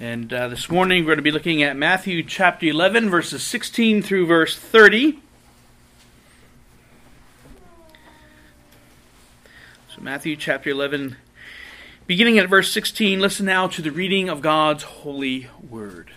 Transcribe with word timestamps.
And 0.00 0.32
uh, 0.32 0.46
this 0.46 0.70
morning 0.70 1.02
we're 1.02 1.08
going 1.08 1.16
to 1.16 1.22
be 1.22 1.32
looking 1.32 1.60
at 1.64 1.76
Matthew 1.76 2.22
chapter 2.22 2.66
11, 2.66 3.10
verses 3.10 3.42
16 3.42 4.00
through 4.00 4.26
verse 4.26 4.56
30. 4.56 5.18
So, 9.92 10.00
Matthew 10.00 10.36
chapter 10.36 10.70
11, 10.70 11.16
beginning 12.06 12.38
at 12.38 12.48
verse 12.48 12.70
16, 12.70 13.18
listen 13.18 13.46
now 13.46 13.66
to 13.66 13.82
the 13.82 13.90
reading 13.90 14.28
of 14.28 14.40
God's 14.40 14.84
holy 14.84 15.48
word. 15.68 16.12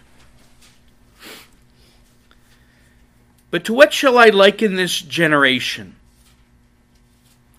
But 3.49 3.65
to 3.65 3.73
what 3.73 3.93
shall 3.93 4.19
I 4.19 4.27
liken 4.27 4.75
this 4.75 5.01
generation? 5.01 5.95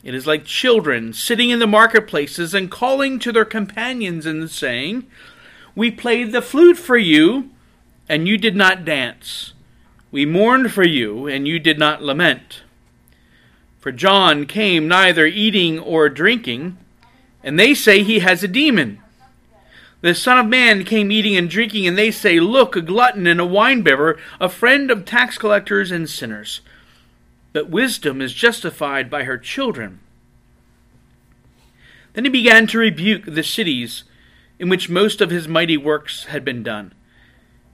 It 0.04 0.14
is 0.14 0.28
like 0.28 0.44
children 0.44 1.14
sitting 1.14 1.50
in 1.50 1.58
the 1.58 1.66
marketplaces 1.66 2.54
and 2.54 2.70
calling 2.70 3.18
to 3.18 3.32
their 3.32 3.44
companions 3.44 4.24
and 4.24 4.48
saying, 4.48 5.08
we 5.74 5.90
played 5.90 6.32
the 6.32 6.42
flute 6.42 6.76
for 6.76 6.98
you, 6.98 7.50
and 8.08 8.28
you 8.28 8.36
did 8.36 8.54
not 8.54 8.84
dance. 8.84 9.52
We 10.10 10.26
mourned 10.26 10.72
for 10.72 10.86
you, 10.86 11.26
and 11.26 11.48
you 11.48 11.58
did 11.58 11.78
not 11.78 12.02
lament. 12.02 12.62
For 13.80 13.90
John 13.90 14.46
came 14.46 14.86
neither 14.86 15.26
eating 15.26 15.78
or 15.78 16.08
drinking, 16.08 16.76
and 17.42 17.58
they 17.58 17.74
say 17.74 18.02
he 18.02 18.20
has 18.20 18.44
a 18.44 18.48
demon. 18.48 19.00
The 20.02 20.14
Son 20.14 20.38
of 20.38 20.46
Man 20.46 20.84
came 20.84 21.10
eating 21.10 21.36
and 21.36 21.48
drinking, 21.48 21.86
and 21.86 21.96
they 21.96 22.10
say, 22.10 22.38
Look, 22.38 22.76
a 22.76 22.82
glutton 22.82 23.26
and 23.26 23.40
a 23.40 23.46
winebibber, 23.46 24.18
a 24.40 24.48
friend 24.48 24.90
of 24.90 25.04
tax 25.04 25.38
collectors 25.38 25.90
and 25.90 26.10
sinners. 26.10 26.60
But 27.52 27.70
wisdom 27.70 28.20
is 28.20 28.34
justified 28.34 29.08
by 29.08 29.24
her 29.24 29.38
children. 29.38 30.00
Then 32.12 32.24
he 32.24 32.30
began 32.30 32.66
to 32.68 32.78
rebuke 32.78 33.24
the 33.26 33.42
cities 33.42 34.04
in 34.62 34.68
which 34.68 34.88
most 34.88 35.20
of 35.20 35.30
his 35.30 35.48
mighty 35.48 35.76
works 35.76 36.26
had 36.26 36.44
been 36.44 36.62
done, 36.62 36.94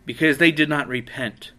because 0.06 0.38
they 0.38 0.50
did 0.50 0.70
not 0.70 0.88
repent. 0.88 1.52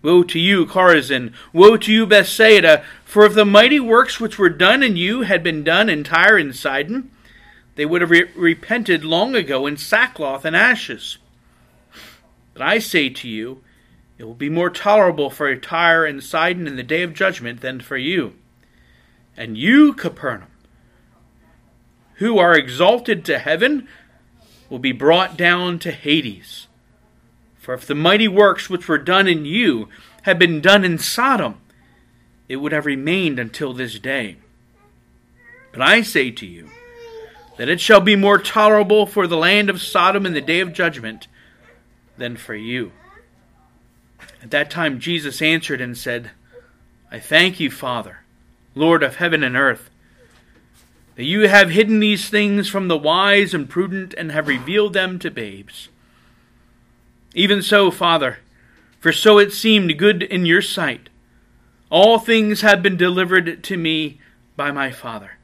Woe 0.00 0.22
to 0.22 0.38
you, 0.38 0.64
Chorazin! 0.64 1.32
Woe 1.52 1.76
to 1.76 1.92
you, 1.92 2.06
Bethsaida! 2.06 2.84
For 3.04 3.26
if 3.26 3.34
the 3.34 3.44
mighty 3.44 3.80
works 3.80 4.20
which 4.20 4.38
were 4.38 4.48
done 4.48 4.84
in 4.84 4.96
you 4.96 5.22
had 5.22 5.42
been 5.42 5.64
done 5.64 5.88
in 5.88 6.04
Tyre 6.04 6.38
and 6.38 6.54
Sidon, 6.54 7.10
they 7.74 7.84
would 7.84 8.00
have 8.00 8.12
re- 8.12 8.30
repented 8.36 9.04
long 9.04 9.34
ago 9.34 9.66
in 9.66 9.76
sackcloth 9.76 10.44
and 10.44 10.54
ashes. 10.54 11.18
But 12.54 12.62
I 12.62 12.78
say 12.78 13.08
to 13.08 13.28
you, 13.28 13.64
it 14.18 14.24
will 14.24 14.34
be 14.34 14.48
more 14.48 14.70
tolerable 14.70 15.30
for 15.30 15.52
Tyre 15.56 16.04
and 16.04 16.22
Sidon 16.22 16.68
in 16.68 16.76
the 16.76 16.84
day 16.84 17.02
of 17.02 17.12
judgment 17.12 17.60
than 17.60 17.80
for 17.80 17.96
you. 17.96 18.34
And 19.36 19.58
you, 19.58 19.94
Capernaum, 19.94 20.52
who 22.18 22.38
are 22.38 22.56
exalted 22.56 23.24
to 23.24 23.40
heaven, 23.40 23.88
will 24.68 24.78
be 24.78 24.92
brought 24.92 25.36
down 25.36 25.78
to 25.80 25.90
Hades. 25.90 26.66
For 27.58 27.74
if 27.74 27.86
the 27.86 27.94
mighty 27.94 28.28
works 28.28 28.70
which 28.70 28.88
were 28.88 28.98
done 28.98 29.28
in 29.28 29.44
you 29.44 29.88
had 30.22 30.38
been 30.38 30.60
done 30.60 30.84
in 30.84 30.98
Sodom, 30.98 31.56
it 32.48 32.56
would 32.56 32.72
have 32.72 32.86
remained 32.86 33.38
until 33.38 33.72
this 33.72 33.98
day. 33.98 34.36
But 35.72 35.82
I 35.82 36.02
say 36.02 36.30
to 36.30 36.46
you, 36.46 36.70
that 37.58 37.68
it 37.68 37.80
shall 37.80 38.00
be 38.00 38.16
more 38.16 38.38
tolerable 38.38 39.04
for 39.04 39.26
the 39.26 39.36
land 39.36 39.68
of 39.68 39.82
Sodom 39.82 40.24
in 40.24 40.32
the 40.32 40.40
day 40.40 40.60
of 40.60 40.72
judgment 40.72 41.26
than 42.16 42.36
for 42.36 42.54
you. 42.54 42.92
At 44.42 44.52
that 44.52 44.70
time 44.70 45.00
Jesus 45.00 45.42
answered 45.42 45.80
and 45.80 45.98
said, 45.98 46.30
I 47.10 47.18
thank 47.18 47.58
you, 47.58 47.70
Father, 47.70 48.20
Lord 48.74 49.02
of 49.02 49.16
heaven 49.16 49.42
and 49.42 49.56
earth 49.56 49.87
that 51.18 51.24
you 51.24 51.48
have 51.48 51.70
hidden 51.70 51.98
these 51.98 52.28
things 52.28 52.68
from 52.68 52.86
the 52.86 52.96
wise 52.96 53.52
and 53.52 53.68
prudent 53.68 54.14
and 54.16 54.30
have 54.30 54.46
revealed 54.46 54.92
them 54.92 55.18
to 55.18 55.28
babes. 55.32 55.88
Even 57.34 57.60
so, 57.60 57.90
Father, 57.90 58.38
for 59.00 59.10
so 59.10 59.36
it 59.36 59.52
seemed 59.52 59.98
good 59.98 60.22
in 60.22 60.46
your 60.46 60.62
sight. 60.62 61.08
All 61.90 62.20
things 62.20 62.60
have 62.60 62.84
been 62.84 62.96
delivered 62.96 63.64
to 63.64 63.76
me 63.76 64.20
by 64.54 64.70
my 64.70 64.92
Father. 64.92 65.38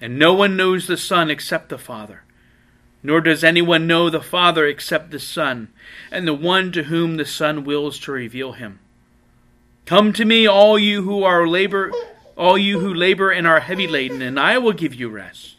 And 0.00 0.20
no 0.20 0.34
one 0.34 0.56
knows 0.56 0.86
the 0.86 0.96
Son 0.96 1.30
except 1.30 1.68
the 1.68 1.78
Father, 1.78 2.22
nor 3.02 3.20
does 3.20 3.42
anyone 3.42 3.88
know 3.88 4.08
the 4.08 4.20
Father 4.20 4.68
except 4.68 5.10
the 5.10 5.18
Son, 5.18 5.66
and 6.12 6.28
the 6.28 6.32
one 6.32 6.70
to 6.70 6.84
whom 6.84 7.16
the 7.16 7.26
Son 7.26 7.64
wills 7.64 7.98
to 7.98 8.12
reveal 8.12 8.52
him. 8.52 8.78
Come 9.84 10.12
to 10.12 10.24
me, 10.24 10.46
all 10.46 10.78
you 10.78 11.02
who 11.02 11.24
are 11.24 11.48
labor 11.48 11.90
all 12.42 12.58
you 12.58 12.80
who 12.80 12.92
labor 12.92 13.30
and 13.30 13.46
are 13.46 13.60
heavy 13.60 13.86
laden, 13.86 14.20
and 14.20 14.38
I 14.38 14.58
will 14.58 14.72
give 14.72 14.94
you 14.94 15.08
rest. 15.08 15.54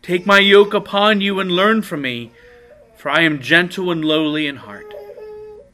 Take 0.00 0.24
my 0.24 0.38
yoke 0.38 0.72
upon 0.72 1.20
you 1.20 1.38
and 1.40 1.52
learn 1.52 1.82
from 1.82 2.00
me, 2.00 2.32
for 2.96 3.10
I 3.10 3.20
am 3.20 3.42
gentle 3.42 3.90
and 3.90 4.02
lowly 4.02 4.46
in 4.46 4.56
heart, 4.56 4.94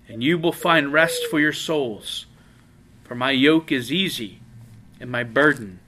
and 0.09 0.25
you 0.25 0.37
will 0.37 0.51
find 0.51 0.93
rest 0.93 1.23
for 1.31 1.39
your 1.39 1.53
souls. 1.53 2.27
For 3.05 3.15
my 3.15 3.31
yoke 3.31 3.71
is 3.71 3.93
easy, 3.93 4.41
and 4.99 5.13
my 5.13 5.23
burden 5.23 5.79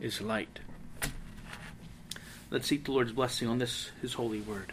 is 0.00 0.20
light. 0.20 0.60
Let's 2.48 2.68
seek 2.68 2.84
the 2.84 2.92
Lord's 2.92 3.12
blessing 3.12 3.48
on 3.48 3.58
this, 3.58 3.90
his 4.00 4.14
holy 4.14 4.40
word. 4.40 4.72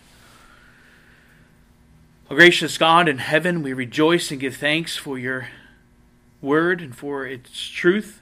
O 2.29 2.35
gracious 2.35 2.77
God 2.77 3.09
in 3.09 3.17
heaven, 3.17 3.63
we 3.63 3.73
rejoice 3.73 4.29
and 4.29 4.39
give 4.39 4.57
thanks 4.57 4.95
for 4.95 5.17
your 5.17 5.47
word 6.39 6.81
and 6.81 6.95
for 6.95 7.25
its 7.25 7.67
truth. 7.67 8.22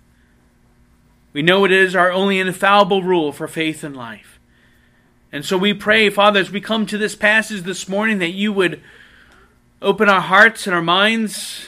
We 1.35 1.41
know 1.41 1.66
it 1.66 1.72
is 1.73 1.97
our 1.97 2.13
only 2.13 2.40
infallible 2.40 3.03
rule 3.03 3.34
for 3.34 3.46
faith 3.46 3.84
and 3.84 3.94
life. 3.94 4.40
And 5.34 5.44
so 5.44 5.57
we 5.57 5.73
pray, 5.73 6.09
Father, 6.09 6.40
as 6.40 6.50
we 6.50 6.62
come 6.62 6.85
to 6.85 6.97
this 6.97 7.13
passage 7.13 7.63
this 7.63 7.90
morning, 7.90 8.19
that 8.19 8.29
you 8.29 8.53
would 8.53 8.81
open 9.81 10.07
our 10.07 10.22
hearts 10.22 10.66
and 10.66 10.73
our 10.73 10.81
minds 10.81 11.68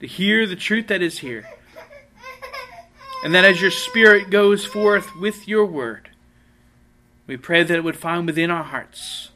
to 0.00 0.06
hear 0.06 0.46
the 0.46 0.56
truth 0.56 0.88
that 0.88 1.00
is 1.00 1.20
here. 1.20 1.48
And 3.24 3.34
that 3.34 3.46
as 3.46 3.62
your 3.62 3.70
Spirit 3.70 4.28
goes 4.28 4.66
forth 4.66 5.16
with 5.18 5.48
your 5.48 5.64
word, 5.64 6.10
we 7.26 7.38
pray 7.38 7.62
that 7.62 7.78
it 7.78 7.82
would 7.82 7.96
find 7.96 8.26
within 8.26 8.50
our 8.50 8.64
hearts 8.64 9.30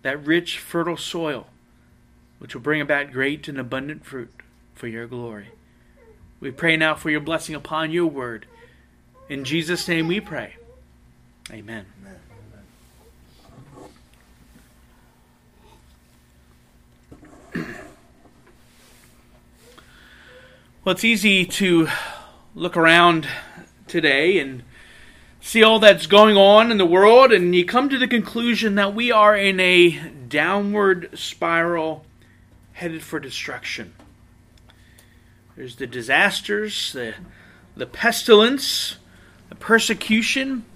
that 0.00 0.24
rich, 0.24 0.58
fertile 0.58 0.96
soil 0.96 1.48
which 2.38 2.54
will 2.54 2.62
bring 2.62 2.80
about 2.80 3.12
great 3.12 3.46
and 3.46 3.58
abundant 3.58 4.06
fruit 4.06 4.32
for 4.74 4.88
your 4.88 5.06
glory. 5.06 5.48
We 6.38 6.50
pray 6.50 6.76
now 6.76 6.94
for 6.94 7.10
your 7.10 7.20
blessing 7.20 7.54
upon 7.54 7.90
your 7.90 8.06
word. 8.06 8.46
In 9.28 9.44
Jesus' 9.44 9.88
name 9.88 10.06
we 10.06 10.20
pray. 10.20 10.56
Amen. 11.50 11.86
Well, 20.84 20.94
it's 20.94 21.02
easy 21.02 21.44
to 21.44 21.88
look 22.54 22.76
around 22.76 23.26
today 23.88 24.38
and 24.38 24.62
see 25.40 25.64
all 25.64 25.80
that's 25.80 26.06
going 26.06 26.36
on 26.36 26.70
in 26.70 26.78
the 26.78 26.86
world, 26.86 27.32
and 27.32 27.56
you 27.56 27.64
come 27.64 27.88
to 27.88 27.98
the 27.98 28.06
conclusion 28.06 28.76
that 28.76 28.94
we 28.94 29.10
are 29.10 29.36
in 29.36 29.58
a 29.58 29.98
downward 30.28 31.10
spiral 31.18 32.06
headed 32.74 33.02
for 33.02 33.18
destruction. 33.18 33.94
There's 35.56 35.76
the 35.76 35.86
disasters, 35.86 36.92
the, 36.92 37.14
the 37.74 37.86
pestilence, 37.86 38.96
the 39.48 39.54
persecution, 39.54 40.66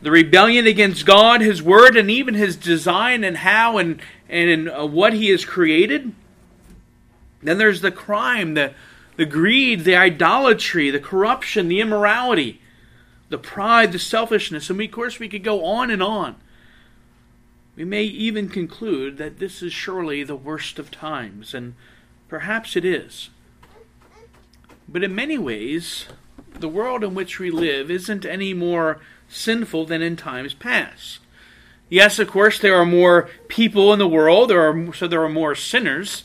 the 0.00 0.12
rebellion 0.12 0.66
against 0.66 1.04
God, 1.04 1.40
His 1.40 1.60
Word, 1.60 1.96
and 1.96 2.08
even 2.08 2.34
His 2.34 2.54
design 2.54 3.24
and 3.24 3.38
how 3.38 3.78
and, 3.78 4.00
and 4.28 4.70
uh, 4.70 4.86
what 4.86 5.12
He 5.12 5.30
has 5.30 5.44
created. 5.44 6.12
Then 7.42 7.58
there's 7.58 7.80
the 7.80 7.90
crime, 7.90 8.54
the, 8.54 8.74
the 9.16 9.26
greed, 9.26 9.80
the 9.80 9.96
idolatry, 9.96 10.90
the 10.90 11.00
corruption, 11.00 11.66
the 11.66 11.80
immorality, 11.80 12.60
the 13.28 13.38
pride, 13.38 13.90
the 13.90 13.98
selfishness. 13.98 14.70
And 14.70 14.78
we, 14.78 14.84
of 14.84 14.92
course, 14.92 15.18
we 15.18 15.28
could 15.28 15.42
go 15.42 15.64
on 15.64 15.90
and 15.90 16.02
on. 16.02 16.36
We 17.74 17.84
may 17.84 18.04
even 18.04 18.48
conclude 18.48 19.16
that 19.16 19.40
this 19.40 19.62
is 19.62 19.72
surely 19.72 20.22
the 20.22 20.36
worst 20.36 20.78
of 20.78 20.92
times, 20.92 21.54
and 21.54 21.74
perhaps 22.28 22.76
it 22.76 22.84
is. 22.84 23.30
But 24.92 25.04
in 25.04 25.14
many 25.14 25.38
ways, 25.38 26.06
the 26.58 26.68
world 26.68 27.04
in 27.04 27.14
which 27.14 27.38
we 27.38 27.50
live 27.50 27.90
isn't 27.90 28.24
any 28.24 28.52
more 28.52 29.00
sinful 29.28 29.86
than 29.86 30.02
in 30.02 30.16
times 30.16 30.52
past. 30.52 31.20
Yes, 31.88 32.18
of 32.18 32.28
course, 32.28 32.58
there 32.58 32.76
are 32.76 32.86
more 32.86 33.28
people 33.48 33.92
in 33.92 33.98
the 33.98 34.08
world, 34.08 34.50
there 34.50 34.68
are, 34.68 34.92
so 34.92 35.06
there 35.06 35.22
are 35.22 35.28
more 35.28 35.54
sinners 35.54 36.24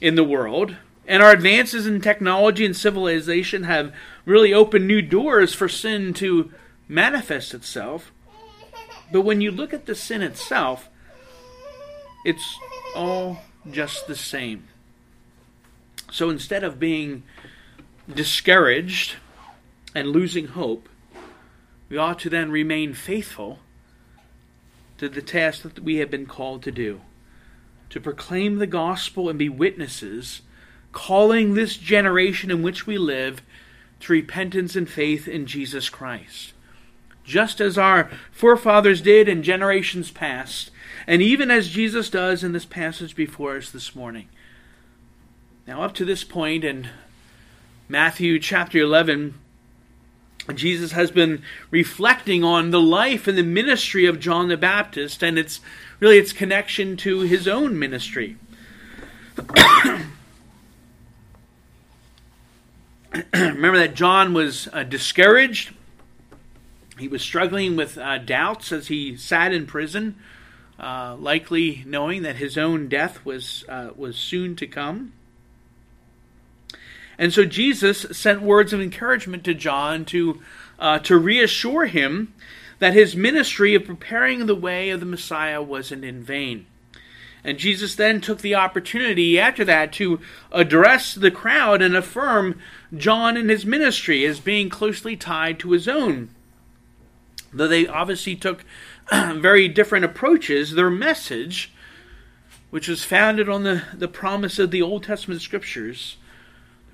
in 0.00 0.14
the 0.14 0.24
world, 0.24 0.76
and 1.06 1.22
our 1.22 1.30
advances 1.30 1.86
in 1.86 2.00
technology 2.00 2.64
and 2.64 2.76
civilization 2.76 3.64
have 3.64 3.94
really 4.24 4.52
opened 4.52 4.86
new 4.86 5.02
doors 5.02 5.54
for 5.54 5.68
sin 5.68 6.14
to 6.14 6.50
manifest 6.88 7.54
itself. 7.54 8.10
But 9.12 9.22
when 9.22 9.40
you 9.40 9.50
look 9.50 9.74
at 9.74 9.86
the 9.86 9.94
sin 9.94 10.22
itself, 10.22 10.88
it's 12.24 12.58
all 12.96 13.38
just 13.70 14.06
the 14.06 14.16
same. 14.16 14.64
So 16.10 16.30
instead 16.30 16.64
of 16.64 16.78
being 16.78 17.22
discouraged 18.12 19.16
and 19.94 20.08
losing 20.08 20.48
hope, 20.48 20.88
we 21.88 21.96
ought 21.96 22.18
to 22.20 22.30
then 22.30 22.50
remain 22.50 22.94
faithful 22.94 23.60
to 24.98 25.08
the 25.08 25.22
task 25.22 25.62
that 25.62 25.80
we 25.80 25.96
have 25.96 26.10
been 26.10 26.26
called 26.26 26.62
to 26.62 26.72
do 26.72 27.00
to 27.90 28.00
proclaim 28.00 28.56
the 28.56 28.66
gospel 28.66 29.28
and 29.28 29.38
be 29.38 29.48
witnesses, 29.48 30.42
calling 30.90 31.54
this 31.54 31.76
generation 31.76 32.50
in 32.50 32.60
which 32.60 32.88
we 32.88 32.98
live 32.98 33.40
to 34.00 34.12
repentance 34.12 34.74
and 34.74 34.88
faith 34.88 35.28
in 35.28 35.46
Jesus 35.46 35.88
Christ. 35.88 36.54
Just 37.22 37.60
as 37.60 37.78
our 37.78 38.10
forefathers 38.32 39.00
did 39.00 39.28
in 39.28 39.44
generations 39.44 40.10
past, 40.10 40.72
and 41.06 41.22
even 41.22 41.52
as 41.52 41.68
Jesus 41.68 42.10
does 42.10 42.42
in 42.42 42.50
this 42.50 42.64
passage 42.64 43.14
before 43.14 43.56
us 43.56 43.70
this 43.70 43.94
morning. 43.94 44.28
Now, 45.66 45.82
up 45.82 45.94
to 45.94 46.04
this 46.04 46.24
point 46.24 46.64
in 46.64 46.88
Matthew 47.88 48.38
chapter 48.38 48.78
11, 48.78 49.34
Jesus 50.54 50.92
has 50.92 51.10
been 51.10 51.42
reflecting 51.70 52.42
on 52.42 52.70
the 52.70 52.80
life 52.80 53.28
and 53.28 53.36
the 53.36 53.42
ministry 53.42 54.06
of 54.06 54.18
John 54.18 54.48
the 54.48 54.56
Baptist 54.56 55.22
and 55.22 55.38
its 55.38 55.60
really 56.00 56.16
its 56.16 56.32
connection 56.32 56.96
to 56.98 57.20
his 57.20 57.46
own 57.46 57.78
ministry. 57.78 58.38
Remember 63.34 63.78
that 63.78 63.94
John 63.94 64.32
was 64.32 64.66
uh, 64.72 64.84
discouraged. 64.84 65.74
He 66.98 67.06
was 67.06 67.20
struggling 67.20 67.76
with 67.76 67.98
uh, 67.98 68.16
doubts 68.18 68.72
as 68.72 68.86
he 68.88 69.14
sat 69.16 69.52
in 69.52 69.66
prison, 69.66 70.16
uh, 70.78 71.16
likely 71.18 71.84
knowing 71.86 72.22
that 72.22 72.36
his 72.36 72.56
own 72.56 72.88
death 72.88 73.24
was 73.26 73.66
uh, 73.68 73.90
was 73.94 74.16
soon 74.16 74.56
to 74.56 74.66
come. 74.66 75.12
And 77.18 77.32
so 77.32 77.44
Jesus 77.44 78.06
sent 78.12 78.42
words 78.42 78.72
of 78.72 78.80
encouragement 78.80 79.44
to 79.44 79.54
John 79.54 80.04
to, 80.06 80.40
uh, 80.78 80.98
to 81.00 81.16
reassure 81.16 81.86
him 81.86 82.34
that 82.78 82.94
his 82.94 83.16
ministry 83.16 83.74
of 83.74 83.84
preparing 83.84 84.46
the 84.46 84.54
way 84.54 84.90
of 84.90 85.00
the 85.00 85.06
Messiah 85.06 85.62
wasn't 85.62 86.04
in 86.04 86.22
vain. 86.22 86.66
And 87.44 87.58
Jesus 87.58 87.94
then 87.94 88.20
took 88.20 88.40
the 88.40 88.54
opportunity 88.54 89.38
after 89.38 89.64
that 89.66 89.92
to 89.94 90.18
address 90.50 91.14
the 91.14 91.30
crowd 91.30 91.82
and 91.82 91.94
affirm 91.94 92.58
John 92.96 93.36
and 93.36 93.50
his 93.50 93.66
ministry 93.66 94.24
as 94.24 94.40
being 94.40 94.70
closely 94.70 95.14
tied 95.14 95.58
to 95.60 95.72
his 95.72 95.86
own. 95.86 96.30
Though 97.52 97.68
they 97.68 97.86
obviously 97.86 98.34
took 98.34 98.64
very 99.12 99.68
different 99.68 100.06
approaches, 100.06 100.72
their 100.72 100.90
message, 100.90 101.72
which 102.70 102.88
was 102.88 103.04
founded 103.04 103.48
on 103.48 103.62
the, 103.62 103.82
the 103.92 104.08
promise 104.08 104.58
of 104.58 104.70
the 104.70 104.82
Old 104.82 105.04
Testament 105.04 105.42
scriptures, 105.42 106.16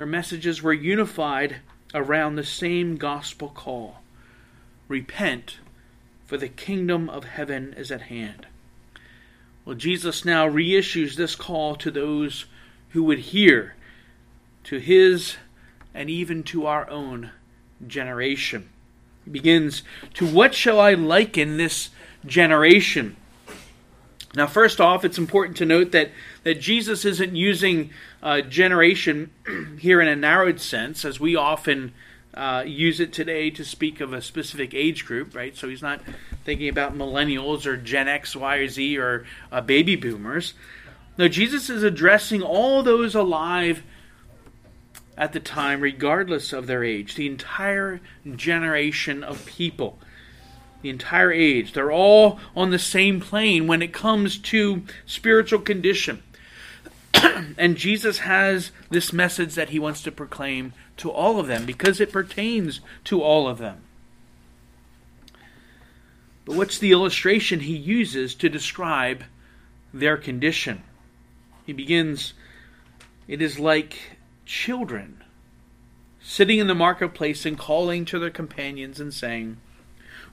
their 0.00 0.06
messages 0.06 0.62
were 0.62 0.72
unified 0.72 1.56
around 1.92 2.34
the 2.34 2.42
same 2.42 2.96
gospel 2.96 3.50
call 3.50 3.98
Repent, 4.88 5.58
for 6.24 6.38
the 6.38 6.48
kingdom 6.48 7.10
of 7.10 7.24
heaven 7.24 7.74
is 7.76 7.90
at 7.90 8.00
hand. 8.00 8.46
Well, 9.62 9.76
Jesus 9.76 10.24
now 10.24 10.48
reissues 10.48 11.16
this 11.16 11.34
call 11.34 11.76
to 11.76 11.90
those 11.90 12.46
who 12.92 13.04
would 13.04 13.18
hear, 13.18 13.74
to 14.64 14.78
his 14.78 15.36
and 15.92 16.08
even 16.08 16.44
to 16.44 16.64
our 16.64 16.88
own 16.88 17.32
generation. 17.86 18.70
He 19.26 19.30
begins, 19.30 19.82
To 20.14 20.26
what 20.26 20.54
shall 20.54 20.80
I 20.80 20.94
liken 20.94 21.58
this 21.58 21.90
generation? 22.24 23.16
Now, 24.34 24.46
first 24.46 24.80
off, 24.80 25.04
it's 25.04 25.18
important 25.18 25.56
to 25.56 25.66
note 25.66 25.90
that, 25.90 26.12
that 26.44 26.60
Jesus 26.60 27.04
isn't 27.04 27.34
using 27.34 27.90
uh, 28.22 28.42
generation 28.42 29.30
here 29.80 30.00
in 30.00 30.06
a 30.06 30.14
narrowed 30.14 30.60
sense, 30.60 31.04
as 31.04 31.18
we 31.18 31.34
often 31.34 31.92
uh, 32.34 32.62
use 32.64 33.00
it 33.00 33.12
today 33.12 33.50
to 33.50 33.64
speak 33.64 34.00
of 34.00 34.12
a 34.12 34.22
specific 34.22 34.72
age 34.72 35.04
group, 35.04 35.34
right? 35.34 35.56
So 35.56 35.68
he's 35.68 35.82
not 35.82 36.00
thinking 36.44 36.68
about 36.68 36.96
millennials 36.96 37.66
or 37.66 37.76
Gen 37.76 38.06
X, 38.06 38.36
Y, 38.36 38.56
or 38.56 38.68
Z, 38.68 38.98
or 38.98 39.26
uh, 39.50 39.60
baby 39.62 39.96
boomers. 39.96 40.54
No, 41.18 41.26
Jesus 41.26 41.68
is 41.68 41.82
addressing 41.82 42.40
all 42.40 42.84
those 42.84 43.16
alive 43.16 43.82
at 45.18 45.32
the 45.32 45.40
time, 45.40 45.80
regardless 45.80 46.52
of 46.52 46.68
their 46.68 46.84
age, 46.84 47.16
the 47.16 47.26
entire 47.26 48.00
generation 48.36 49.24
of 49.24 49.44
people 49.44 49.98
the 50.82 50.90
entire 50.90 51.32
age. 51.32 51.72
They're 51.72 51.92
all 51.92 52.38
on 52.56 52.70
the 52.70 52.78
same 52.78 53.20
plane 53.20 53.66
when 53.66 53.82
it 53.82 53.92
comes 53.92 54.38
to 54.38 54.82
spiritual 55.06 55.60
condition. 55.60 56.22
and 57.58 57.76
Jesus 57.76 58.18
has 58.18 58.70
this 58.88 59.12
message 59.12 59.54
that 59.54 59.70
he 59.70 59.78
wants 59.78 60.02
to 60.02 60.12
proclaim 60.12 60.72
to 60.98 61.10
all 61.10 61.38
of 61.38 61.46
them 61.46 61.66
because 61.66 62.00
it 62.00 62.12
pertains 62.12 62.80
to 63.04 63.22
all 63.22 63.48
of 63.48 63.58
them. 63.58 63.82
But 66.44 66.56
what's 66.56 66.78
the 66.78 66.92
illustration 66.92 67.60
he 67.60 67.76
uses 67.76 68.34
to 68.36 68.48
describe 68.48 69.24
their 69.92 70.16
condition? 70.16 70.82
He 71.66 71.72
begins, 71.72 72.32
It 73.28 73.42
is 73.42 73.58
like 73.58 74.16
children 74.46 75.22
sitting 76.22 76.58
in 76.58 76.66
the 76.66 76.74
marketplace 76.74 77.46
and 77.46 77.58
calling 77.58 78.04
to 78.04 78.18
their 78.18 78.30
companions 78.30 79.00
and 79.00 79.12
saying, 79.12 79.58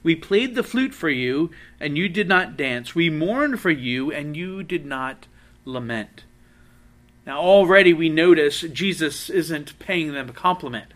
we 0.02 0.14
played 0.14 0.54
the 0.54 0.62
flute 0.62 0.94
for 0.94 1.10
you, 1.10 1.50
and 1.80 1.98
you 1.98 2.08
did 2.08 2.28
not 2.28 2.56
dance. 2.56 2.94
We 2.94 3.10
mourned 3.10 3.60
for 3.60 3.70
you, 3.70 4.12
and 4.12 4.36
you 4.36 4.62
did 4.62 4.86
not 4.86 5.26
lament. 5.64 6.24
Now, 7.26 7.40
already 7.40 7.92
we 7.92 8.08
notice 8.08 8.62
Jesus 8.62 9.28
isn't 9.28 9.78
paying 9.78 10.12
them 10.12 10.30
a 10.30 10.32
compliment. 10.32 10.92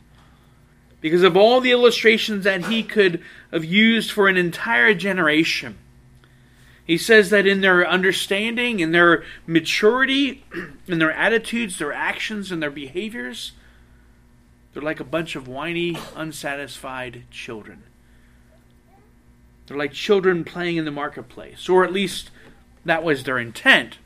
Because 1.00 1.24
of 1.24 1.36
all 1.36 1.60
the 1.60 1.72
illustrations 1.72 2.44
that 2.44 2.66
he 2.66 2.82
could 2.82 3.22
have 3.50 3.64
used 3.64 4.12
for 4.12 4.28
an 4.28 4.36
entire 4.36 4.94
generation, 4.94 5.76
he 6.86 6.96
says 6.96 7.30
that 7.30 7.46
in 7.46 7.60
their 7.60 7.86
understanding, 7.86 8.80
in 8.80 8.92
their 8.92 9.24
maturity, 9.46 10.44
in 10.86 10.98
their 10.98 11.12
attitudes, 11.12 11.78
their 11.78 11.92
actions, 11.92 12.52
and 12.52 12.62
their 12.62 12.70
behaviors, 12.70 13.52
they're 14.72 14.82
like 14.82 15.00
a 15.00 15.04
bunch 15.04 15.36
of 15.36 15.48
whiny, 15.48 15.98
unsatisfied 16.16 17.24
children. 17.30 17.82
They're 19.66 19.76
like 19.76 19.92
children 19.92 20.44
playing 20.44 20.76
in 20.76 20.84
the 20.84 20.90
marketplace, 20.90 21.68
or 21.68 21.84
at 21.84 21.92
least 21.92 22.30
that 22.84 23.04
was 23.04 23.24
their 23.24 23.38
intent. 23.38 23.98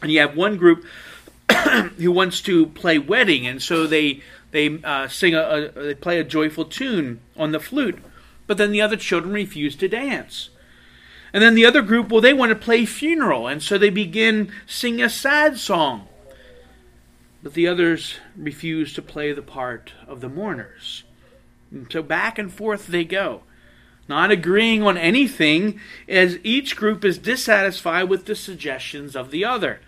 And 0.00 0.12
you 0.12 0.20
have 0.20 0.36
one 0.36 0.56
group 0.56 0.84
who 1.96 2.12
wants 2.12 2.40
to 2.42 2.66
play 2.66 2.98
wedding, 2.98 3.46
and 3.46 3.60
so 3.60 3.86
they 3.86 4.22
they 4.50 4.80
uh, 4.82 5.08
sing 5.08 5.34
a, 5.34 5.40
a 5.76 5.82
they 5.82 5.94
play 5.94 6.20
a 6.20 6.24
joyful 6.24 6.64
tune 6.64 7.20
on 7.36 7.52
the 7.52 7.60
flute, 7.60 7.98
but 8.46 8.58
then 8.58 8.70
the 8.70 8.80
other 8.80 8.96
children 8.96 9.32
refuse 9.32 9.74
to 9.76 9.88
dance. 9.88 10.50
And 11.32 11.42
then 11.42 11.54
the 11.54 11.66
other 11.66 11.82
group, 11.82 12.08
well, 12.08 12.22
they 12.22 12.32
want 12.32 12.50
to 12.50 12.56
play 12.56 12.86
funeral, 12.86 13.46
and 13.46 13.62
so 13.62 13.76
they 13.76 13.90
begin 13.90 14.50
singing 14.66 15.02
a 15.02 15.10
sad 15.10 15.58
song. 15.58 16.08
But 17.42 17.52
the 17.52 17.68
others 17.68 18.16
refuse 18.36 18.94
to 18.94 19.02
play 19.02 19.32
the 19.32 19.42
part 19.42 19.92
of 20.06 20.20
the 20.20 20.28
mourners. 20.28 21.04
And 21.70 21.86
so 21.92 22.02
back 22.02 22.38
and 22.38 22.52
forth 22.52 22.86
they 22.86 23.04
go 23.04 23.42
not 24.08 24.30
agreeing 24.30 24.82
on 24.82 24.96
anything, 24.96 25.78
as 26.08 26.38
each 26.42 26.76
group 26.76 27.04
is 27.04 27.18
dissatisfied 27.18 28.08
with 28.08 28.24
the 28.24 28.34
suggestions 28.34 29.14
of 29.14 29.30
the 29.30 29.44
other. 29.44 29.80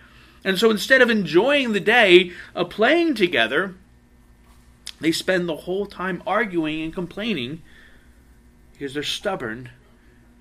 And 0.44 0.58
so 0.58 0.70
instead 0.70 1.02
of 1.02 1.10
enjoying 1.10 1.72
the 1.72 1.80
day 1.80 2.32
of 2.54 2.70
playing 2.70 3.14
together, 3.14 3.74
they 5.00 5.12
spend 5.12 5.48
the 5.48 5.56
whole 5.56 5.86
time 5.86 6.22
arguing 6.26 6.82
and 6.82 6.94
complaining 6.94 7.62
because 8.72 8.94
they're 8.94 9.02
stubborn 9.02 9.70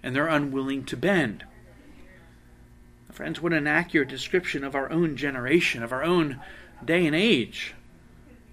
and 0.04 0.16
they're 0.16 0.28
unwilling 0.28 0.86
to 0.86 0.98
bend. 0.98 1.46
Friends, 3.12 3.42
what 3.42 3.52
an 3.52 3.68
accurate 3.68 4.08
description 4.08 4.64
of 4.64 4.76
our 4.76 4.90
own 4.90 5.18
generation, 5.18 5.84
of 5.84 5.92
our 5.92 6.04
own 6.04 6.40
day 6.86 7.06
and 7.06 7.16
age 7.16 7.74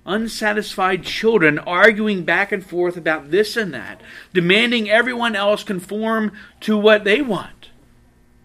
unsatisfied 0.07 1.03
children 1.03 1.59
arguing 1.59 2.25
back 2.25 2.53
and 2.53 2.65
forth 2.65 2.97
about 2.97 3.31
this 3.31 3.57
and 3.57 3.75
that, 3.75 4.01
demanding 4.33 4.89
everyone 4.89 5.37
else 5.37 5.65
conform 5.65 6.33
to 6.61 6.79
what 6.79 7.05
they 7.05 7.21
want. 7.21 7.71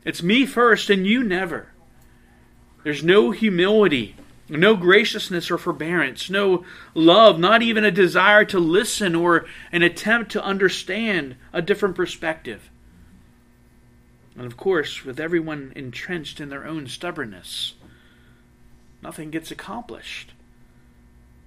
It's 0.04 0.24
me 0.24 0.46
first 0.46 0.90
and 0.90 1.06
you 1.06 1.24
never. 1.24 1.68
There's 2.84 3.04
no 3.04 3.32
humility, 3.32 4.16
no 4.50 4.76
graciousness 4.76 5.52
or 5.52 5.58
forbearance, 5.58 6.30
no 6.30 6.66
love, 6.96 7.40
not 7.40 7.62
even 7.62 7.86
a 7.86 7.92
desire 7.92 8.44
to 8.46 8.60
listen 8.60 9.16
or 9.16 9.46
an 9.72 9.84
attempt 9.84 10.32
to 10.32 10.44
understand 10.44 11.36
a 11.54 11.62
different 11.62 11.96
perspective. 11.96 12.70
And 14.36 14.46
of 14.46 14.58
course, 14.58 15.06
with 15.06 15.20
everyone 15.20 15.74
entrenched 15.76 16.40
in 16.40 16.50
their 16.50 16.66
own 16.66 16.88
stubbornness, 16.88 17.76
nothing 19.04 19.30
gets 19.30 19.52
accomplished. 19.52 20.34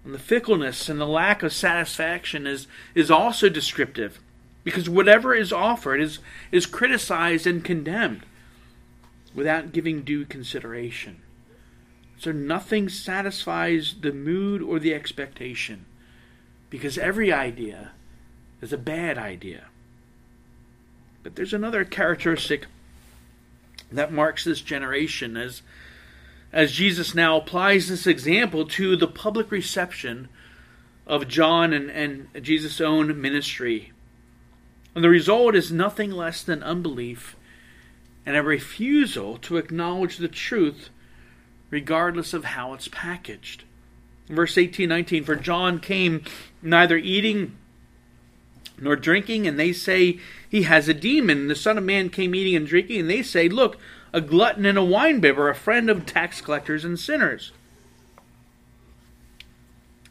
And 0.05 0.15
the 0.15 0.19
fickleness 0.19 0.89
and 0.89 1.01
the 1.01 1.07
lack 1.07 1.43
of 1.43 1.53
satisfaction 1.53 2.47
is, 2.47 2.67
is 2.95 3.11
also 3.11 3.49
descriptive 3.49 4.21
because 4.63 4.89
whatever 4.89 5.35
is 5.35 5.53
offered 5.53 6.01
is, 6.01 6.19
is 6.53 6.67
criticized 6.67 7.47
and 7.47 7.65
condemned 7.65 8.25
without 9.35 9.73
giving 9.73 10.03
due 10.03 10.25
consideration. 10.25 11.23
So 12.19 12.33
nothing 12.33 12.89
satisfies 12.89 13.97
the 14.01 14.13
mood 14.13 14.63
or 14.63 14.79
the 14.79 14.95
expectation 14.95 15.87
because 16.71 16.99
every 16.99 17.33
idea 17.33 17.93
is 18.61 18.73
a 18.73 18.79
bad 18.79 19.19
idea. 19.19 19.67
But 21.23 21.37
there's 21.37 21.55
another 21.55 21.85
characteristic 21.85 22.67
that 23.91 24.13
marks 24.13 24.45
this 24.45 24.61
generation 24.61 25.37
as 25.37 25.63
as 26.55 26.71
Jesus 26.71 27.17
now 27.17 27.37
applies 27.37 27.89
this 27.89 28.07
example 28.07 28.65
to 28.65 28.95
the 28.95 29.09
public 29.09 29.51
reception 29.51 30.29
of 31.05 31.27
John 31.27 31.73
and, 31.73 31.91
and 31.91 32.29
Jesus' 32.41 32.81
own 32.81 33.21
ministry. 33.21 33.91
And 34.95 35.03
the 35.03 35.09
result 35.09 35.57
is 35.57 35.73
nothing 35.73 36.13
less 36.13 36.45
than 36.45 36.63
unbelief 36.63 37.35
and 38.25 38.37
a 38.37 38.43
refusal 38.43 39.37
to 39.39 39.57
acknowledge 39.57 40.19
the 40.19 40.29
truth 40.29 40.91
regardless 41.71 42.33
of 42.33 42.45
how 42.45 42.73
it's 42.73 42.87
packaged. 42.87 43.65
Verse 44.29 44.57
18 44.57 44.89
19 44.89 45.25
For 45.25 45.35
John 45.35 45.81
came 45.81 46.23
neither 46.63 46.97
eating 46.97 47.59
nor 48.79 48.95
drinking, 48.95 49.49
and 49.49 49.59
they 49.59 49.73
say 49.73 50.21
he 50.49 50.63
has 50.63 50.89
a 50.89 50.95
demon. 50.95 51.49
The 51.49 51.57
Son 51.57 51.79
of 51.79 51.85
Man 51.85 52.11
came 52.11 52.33
eating 52.33 52.55
and 52.55 52.67
drinking, 52.67 53.01
and 53.01 53.11
they 53.11 53.25
say, 53.25 53.49
Look, 53.49 53.77
a 54.15 54.21
glutton 54.21 54.65
and 54.65 54.79
a 54.79 54.81
winebibber, 54.81 55.51
a 55.51 55.55
friend 55.55 55.91
of 55.91 56.07
tax 56.07 56.41
collectors 56.41 56.85
and 56.85 56.99
sinners. 56.99 57.51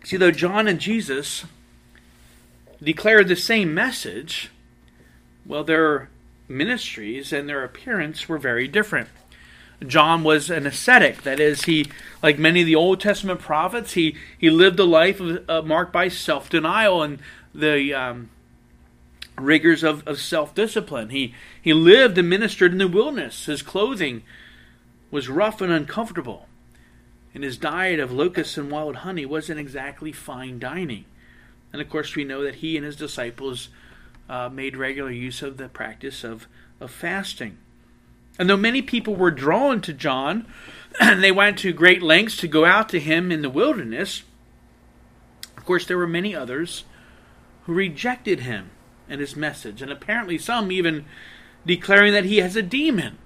See, 0.04 0.18
though 0.18 0.30
John 0.30 0.68
and 0.68 0.78
Jesus 0.78 1.46
declared 2.84 3.30
the 3.30 3.38
same 3.38 3.74
message, 3.74 4.52
well, 5.46 5.64
their 5.64 6.10
ministries 6.50 7.32
and 7.32 7.48
their 7.48 7.64
appearance 7.64 8.28
were 8.28 8.38
very 8.38 8.68
different. 8.68 9.08
John 9.88 10.22
was 10.22 10.50
an 10.50 10.68
ascetic. 10.68 11.24
That 11.24 11.40
is, 11.40 11.64
he, 11.64 11.90
like 12.22 12.38
many 12.38 12.60
of 12.60 12.68
the 12.68 12.76
Old 12.76 13.00
Testament 13.00 13.40
prophets, 13.40 13.94
he, 13.94 14.18
he 14.38 14.50
lived 14.50 14.80
a 14.80 14.84
life 14.84 15.22
of, 15.22 15.50
uh, 15.50 15.62
marked 15.62 15.94
by 15.94 16.10
self 16.10 16.50
denial 16.50 17.02
and 17.02 17.20
the 17.56 17.94
um, 17.94 18.30
rigors 19.38 19.84
of, 19.84 20.08
of 20.08 20.20
self 20.20 20.54
discipline. 20.54 21.10
He, 21.10 21.34
he 21.62 21.74
lived 21.74 22.18
and 22.18 22.30
ministered 22.30 22.72
in 22.72 22.78
the 22.78 22.88
wilderness. 22.88 23.46
His 23.46 23.62
clothing 23.62 24.24
was 25.12 25.30
rough 25.30 25.62
and 25.62 25.72
uncomfortable, 25.72 26.48
and 27.34 27.44
his 27.44 27.58
diet 27.58 28.00
of 28.00 28.12
locusts 28.12 28.58
and 28.58 28.72
wild 28.72 28.98
honey 28.98 29.26
wasn't 29.26 29.60
exactly 29.60 30.12
fine 30.12 30.60
dining. 30.60 31.06
And 31.72 31.82
of 31.82 31.90
course, 31.90 32.16
we 32.16 32.24
know 32.24 32.44
that 32.44 32.56
he 32.56 32.78
and 32.78 32.86
his 32.86 32.96
disciples 32.96 33.70
uh, 34.30 34.50
made 34.50 34.78
regular 34.78 35.12
use 35.12 35.42
of 35.42 35.58
the 35.58 35.68
practice 35.68 36.24
of, 36.24 36.48
of 36.80 36.92
fasting. 36.92 37.58
And 38.40 38.50
though 38.50 38.58
many 38.58 38.82
people 38.82 39.16
were 39.16 39.32
drawn 39.32 39.82
to 39.82 39.94
John, 39.94 40.48
and 41.00 41.24
they 41.24 41.32
went 41.32 41.60
to 41.60 41.74
great 41.74 42.02
lengths 42.02 42.38
to 42.38 42.48
go 42.48 42.66
out 42.66 42.90
to 42.90 43.00
him 43.00 43.32
in 43.32 43.42
the 43.42 43.50
wilderness, 43.50 44.24
of 45.58 45.66
course, 45.66 45.86
there 45.86 45.98
were 45.98 46.08
many 46.08 46.36
others 46.36 46.84
who 47.64 47.74
rejected 47.74 48.42
him 48.42 48.70
and 49.14 49.22
his 49.22 49.36
message, 49.36 49.82
and 49.82 49.92
apparently 49.92 50.38
some 50.38 50.72
even 50.72 51.06
declaring 51.66 52.12
that 52.12 52.26
he 52.26 52.40
has 52.40 52.56
a 52.56 52.62
demon. 52.62 53.18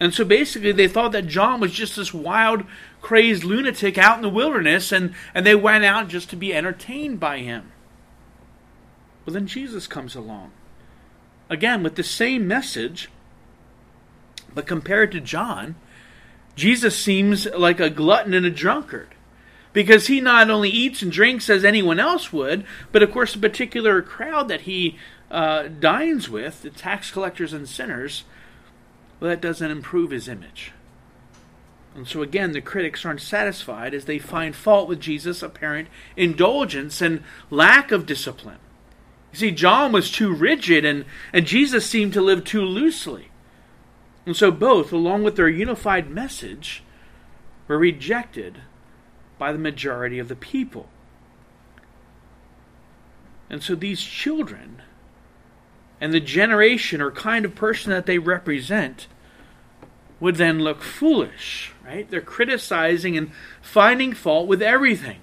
And 0.00 0.14
so 0.14 0.24
basically, 0.24 0.72
they 0.72 0.88
thought 0.88 1.12
that 1.12 1.26
John 1.26 1.60
was 1.60 1.72
just 1.72 1.96
this 1.96 2.14
wild, 2.14 2.64
crazed 3.02 3.44
lunatic 3.44 3.98
out 3.98 4.16
in 4.16 4.22
the 4.22 4.28
wilderness, 4.28 4.92
and, 4.92 5.14
and 5.34 5.44
they 5.44 5.54
went 5.54 5.84
out 5.84 6.08
just 6.08 6.30
to 6.30 6.36
be 6.36 6.54
entertained 6.54 7.20
by 7.20 7.38
him. 7.38 7.72
Well, 9.26 9.34
then 9.34 9.46
Jesus 9.46 9.86
comes 9.86 10.14
along. 10.14 10.52
Again, 11.50 11.82
with 11.82 11.96
the 11.96 12.02
same 12.02 12.48
message, 12.48 13.10
but 14.54 14.66
compared 14.66 15.12
to 15.12 15.20
John, 15.20 15.74
Jesus 16.56 16.96
seems 16.98 17.46
like 17.46 17.80
a 17.80 17.90
glutton 17.90 18.32
and 18.32 18.46
a 18.46 18.50
drunkard 18.50 19.13
because 19.74 20.06
he 20.06 20.20
not 20.20 20.48
only 20.48 20.70
eats 20.70 21.02
and 21.02 21.12
drinks 21.12 21.50
as 21.50 21.64
anyone 21.64 22.00
else 22.00 22.32
would, 22.32 22.64
but 22.92 23.02
of 23.02 23.12
course, 23.12 23.34
the 23.34 23.38
particular 23.38 24.00
crowd 24.00 24.48
that 24.48 24.62
he 24.62 24.96
uh, 25.30 25.64
dines 25.64 26.30
with, 26.30 26.62
the 26.62 26.70
tax 26.70 27.10
collectors 27.10 27.52
and 27.52 27.68
sinners, 27.68 28.24
well, 29.20 29.28
that 29.30 29.42
doesn't 29.42 29.70
improve 29.70 30.12
his 30.12 30.28
image. 30.28 30.72
And 31.94 32.08
so 32.08 32.22
again, 32.22 32.52
the 32.52 32.60
critics 32.60 33.04
aren't 33.04 33.20
satisfied 33.20 33.94
as 33.94 34.04
they 34.04 34.18
find 34.18 34.54
fault 34.54 34.88
with 34.88 35.00
Jesus' 35.00 35.42
apparent 35.42 35.88
indulgence 36.16 37.02
and 37.02 37.22
lack 37.50 37.92
of 37.92 38.06
discipline. 38.06 38.58
You 39.32 39.38
see, 39.38 39.50
John 39.50 39.90
was 39.90 40.10
too 40.10 40.32
rigid, 40.32 40.84
and, 40.84 41.04
and 41.32 41.46
Jesus 41.46 41.84
seemed 41.84 42.12
to 42.12 42.20
live 42.20 42.44
too 42.44 42.62
loosely. 42.62 43.30
And 44.24 44.36
so 44.36 44.52
both, 44.52 44.92
along 44.92 45.24
with 45.24 45.34
their 45.34 45.48
unified 45.48 46.08
message, 46.08 46.84
were 47.66 47.78
rejected 47.78 48.60
by 49.38 49.52
the 49.52 49.58
majority 49.58 50.18
of 50.18 50.28
the 50.28 50.36
people. 50.36 50.88
And 53.50 53.62
so 53.62 53.74
these 53.74 54.02
children 54.02 54.82
and 56.00 56.12
the 56.12 56.20
generation 56.20 57.00
or 57.00 57.10
kind 57.10 57.44
of 57.44 57.54
person 57.54 57.90
that 57.90 58.06
they 58.06 58.18
represent 58.18 59.06
would 60.20 60.36
then 60.36 60.60
look 60.60 60.82
foolish, 60.82 61.72
right? 61.84 62.10
They're 62.10 62.20
criticizing 62.20 63.16
and 63.16 63.30
finding 63.60 64.12
fault 64.12 64.48
with 64.48 64.62
everything. 64.62 65.20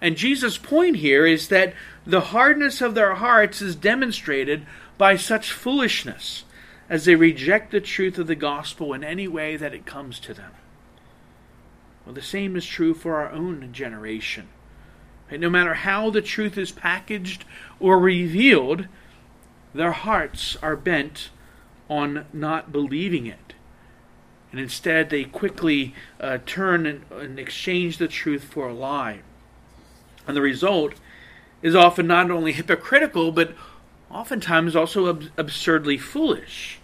And 0.00 0.16
Jesus' 0.16 0.58
point 0.58 0.96
here 0.96 1.26
is 1.26 1.48
that 1.48 1.74
the 2.06 2.20
hardness 2.20 2.82
of 2.82 2.94
their 2.94 3.14
hearts 3.14 3.62
is 3.62 3.74
demonstrated 3.74 4.66
by 4.98 5.16
such 5.16 5.52
foolishness 5.52 6.44
as 6.90 7.04
they 7.04 7.14
reject 7.14 7.70
the 7.70 7.80
truth 7.80 8.18
of 8.18 8.26
the 8.26 8.34
gospel 8.34 8.92
in 8.92 9.02
any 9.02 9.26
way 9.26 9.56
that 9.56 9.72
it 9.72 9.86
comes 9.86 10.18
to 10.20 10.34
them. 10.34 10.52
Well, 12.04 12.14
the 12.14 12.22
same 12.22 12.56
is 12.56 12.66
true 12.66 12.94
for 12.94 13.16
our 13.16 13.30
own 13.30 13.72
generation. 13.72 14.48
Right? 15.30 15.40
No 15.40 15.50
matter 15.50 15.74
how 15.74 16.10
the 16.10 16.22
truth 16.22 16.58
is 16.58 16.70
packaged 16.70 17.44
or 17.80 17.98
revealed, 17.98 18.88
their 19.74 19.92
hearts 19.92 20.56
are 20.62 20.76
bent 20.76 21.30
on 21.88 22.26
not 22.32 22.72
believing 22.72 23.26
it. 23.26 23.54
And 24.52 24.60
instead, 24.60 25.10
they 25.10 25.24
quickly 25.24 25.94
uh, 26.20 26.38
turn 26.46 26.86
and, 26.86 27.04
and 27.10 27.38
exchange 27.38 27.98
the 27.98 28.06
truth 28.06 28.44
for 28.44 28.68
a 28.68 28.74
lie. 28.74 29.20
And 30.26 30.36
the 30.36 30.42
result 30.42 30.94
is 31.60 31.74
often 31.74 32.06
not 32.06 32.30
only 32.30 32.52
hypocritical, 32.52 33.32
but 33.32 33.54
oftentimes 34.10 34.76
also 34.76 35.08
ab- 35.08 35.30
absurdly 35.36 35.98
foolish 35.98 36.78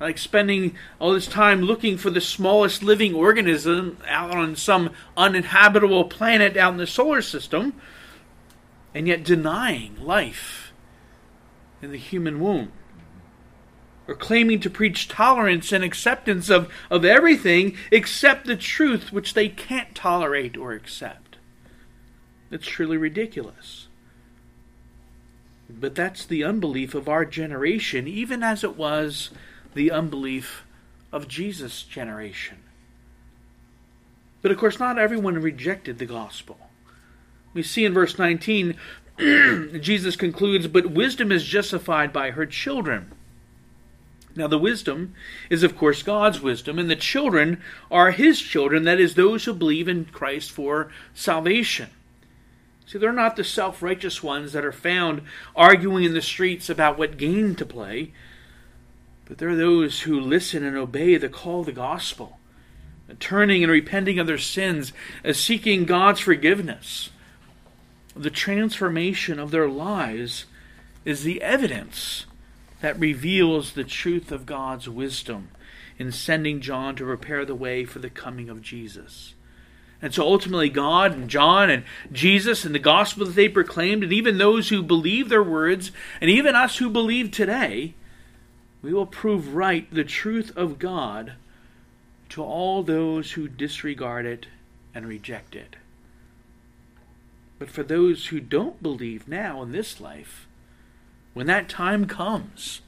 like 0.00 0.18
spending 0.18 0.76
all 0.98 1.12
this 1.12 1.26
time 1.26 1.62
looking 1.62 1.96
for 1.96 2.10
the 2.10 2.20
smallest 2.20 2.82
living 2.82 3.14
organism 3.14 3.98
out 4.06 4.30
on 4.30 4.54
some 4.54 4.90
uninhabitable 5.16 6.04
planet 6.04 6.56
out 6.56 6.72
in 6.72 6.78
the 6.78 6.86
solar 6.86 7.22
system, 7.22 7.74
and 8.94 9.08
yet 9.08 9.24
denying 9.24 9.96
life 10.00 10.72
in 11.82 11.90
the 11.90 11.98
human 11.98 12.40
womb. 12.40 12.72
Or 14.06 14.14
claiming 14.14 14.60
to 14.60 14.70
preach 14.70 15.08
tolerance 15.08 15.70
and 15.70 15.84
acceptance 15.84 16.48
of, 16.48 16.72
of 16.90 17.04
everything 17.04 17.76
except 17.90 18.46
the 18.46 18.56
truth 18.56 19.12
which 19.12 19.34
they 19.34 19.48
can't 19.48 19.94
tolerate 19.94 20.56
or 20.56 20.72
accept. 20.72 21.36
It's 22.50 22.66
truly 22.66 22.96
ridiculous. 22.96 23.88
But 25.68 25.94
that's 25.94 26.24
the 26.24 26.42
unbelief 26.42 26.94
of 26.94 27.08
our 27.08 27.26
generation, 27.26 28.08
even 28.08 28.42
as 28.42 28.64
it 28.64 28.76
was 28.76 29.30
the 29.74 29.90
unbelief 29.90 30.64
of 31.12 31.28
Jesus' 31.28 31.82
generation. 31.82 32.58
But 34.42 34.50
of 34.50 34.58
course, 34.58 34.78
not 34.78 34.98
everyone 34.98 35.34
rejected 35.40 35.98
the 35.98 36.06
gospel. 36.06 36.58
We 37.54 37.62
see 37.62 37.84
in 37.84 37.94
verse 37.94 38.18
19, 38.18 38.76
Jesus 39.80 40.16
concludes, 40.16 40.68
But 40.68 40.90
wisdom 40.90 41.32
is 41.32 41.44
justified 41.44 42.12
by 42.12 42.30
her 42.30 42.46
children. 42.46 43.12
Now, 44.36 44.46
the 44.46 44.58
wisdom 44.58 45.14
is, 45.50 45.64
of 45.64 45.76
course, 45.76 46.02
God's 46.04 46.40
wisdom, 46.40 46.78
and 46.78 46.88
the 46.88 46.94
children 46.94 47.60
are 47.90 48.12
his 48.12 48.40
children, 48.40 48.84
that 48.84 49.00
is, 49.00 49.14
those 49.14 49.44
who 49.44 49.52
believe 49.52 49.88
in 49.88 50.04
Christ 50.04 50.52
for 50.52 50.92
salvation. 51.12 51.90
See, 52.86 52.98
they're 52.98 53.12
not 53.12 53.34
the 53.34 53.44
self 53.44 53.82
righteous 53.82 54.22
ones 54.22 54.52
that 54.52 54.64
are 54.64 54.72
found 54.72 55.22
arguing 55.56 56.04
in 56.04 56.14
the 56.14 56.22
streets 56.22 56.70
about 56.70 56.96
what 56.96 57.18
game 57.18 57.56
to 57.56 57.66
play. 57.66 58.12
But 59.28 59.36
there 59.36 59.50
are 59.50 59.56
those 59.56 60.00
who 60.00 60.18
listen 60.18 60.64
and 60.64 60.76
obey 60.76 61.16
the 61.18 61.28
call 61.28 61.60
of 61.60 61.66
the 61.66 61.72
gospel, 61.72 62.38
turning 63.20 63.62
and 63.62 63.70
repenting 63.70 64.18
of 64.18 64.26
their 64.26 64.38
sins, 64.38 64.94
as 65.22 65.38
seeking 65.38 65.84
God's 65.84 66.20
forgiveness. 66.20 67.10
The 68.16 68.30
transformation 68.30 69.38
of 69.38 69.50
their 69.50 69.68
lives 69.68 70.46
is 71.04 71.24
the 71.24 71.42
evidence 71.42 72.24
that 72.80 72.98
reveals 72.98 73.74
the 73.74 73.84
truth 73.84 74.32
of 74.32 74.46
God's 74.46 74.88
wisdom 74.88 75.50
in 75.98 76.10
sending 76.10 76.60
John 76.60 76.96
to 76.96 77.04
prepare 77.04 77.44
the 77.44 77.54
way 77.54 77.84
for 77.84 77.98
the 77.98 78.10
coming 78.10 78.48
of 78.48 78.62
Jesus. 78.62 79.34
And 80.00 80.14
so 80.14 80.22
ultimately, 80.22 80.68
God 80.68 81.12
and 81.12 81.28
John 81.28 81.68
and 81.68 81.84
Jesus 82.12 82.64
and 82.64 82.74
the 82.74 82.78
gospel 82.78 83.26
that 83.26 83.34
they 83.34 83.48
proclaimed, 83.48 84.04
and 84.04 84.12
even 84.12 84.38
those 84.38 84.68
who 84.68 84.82
believe 84.82 85.28
their 85.28 85.42
words, 85.42 85.90
and 86.20 86.30
even 86.30 86.54
us 86.54 86.76
who 86.76 86.88
believe 86.88 87.30
today, 87.30 87.94
we 88.82 88.92
will 88.92 89.06
prove 89.06 89.54
right 89.54 89.92
the 89.92 90.04
truth 90.04 90.56
of 90.56 90.78
God 90.78 91.34
to 92.30 92.42
all 92.42 92.82
those 92.82 93.32
who 93.32 93.48
disregard 93.48 94.26
it 94.26 94.46
and 94.94 95.06
reject 95.06 95.56
it. 95.56 95.76
But 97.58 97.70
for 97.70 97.82
those 97.82 98.26
who 98.26 98.40
don't 98.40 98.82
believe 98.82 99.26
now 99.26 99.62
in 99.62 99.72
this 99.72 100.00
life, 100.00 100.46
when 101.34 101.46
that 101.46 101.68
time 101.68 102.06
comes, 102.06 102.82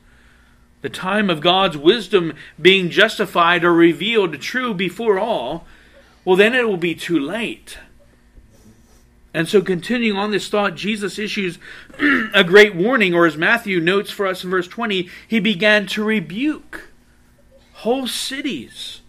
the 0.83 0.89
time 0.89 1.29
of 1.29 1.41
God's 1.41 1.77
wisdom 1.77 2.35
being 2.61 2.91
justified 2.91 3.65
or 3.65 3.73
revealed 3.73 4.41
true 4.41 4.73
before 4.73 5.19
all, 5.19 5.67
well, 6.25 6.37
then 6.37 6.55
it 6.55 6.69
will 6.69 6.77
be 6.77 6.95
too 6.95 7.19
late. 7.19 7.79
And 9.33 9.49
so, 9.49 9.63
continuing 9.63 10.19
on 10.19 10.33
this 10.33 10.49
thought, 10.49 10.75
Jesus 10.75 11.19
issues 11.19 11.59
a 12.35 12.43
great 12.43 12.75
warning, 12.75 13.15
or 13.15 13.27
as 13.27 13.37
Matthew 13.37 13.81
notes 13.81 14.11
for 14.11 14.27
us 14.27 14.43
in 14.43 14.51
verse 14.51 14.67
20, 14.67 15.09
he 15.29 15.39
began 15.39 15.87
to 15.89 16.03
rebuke 16.03 16.89
whole 17.75 18.09
cities 18.09 19.03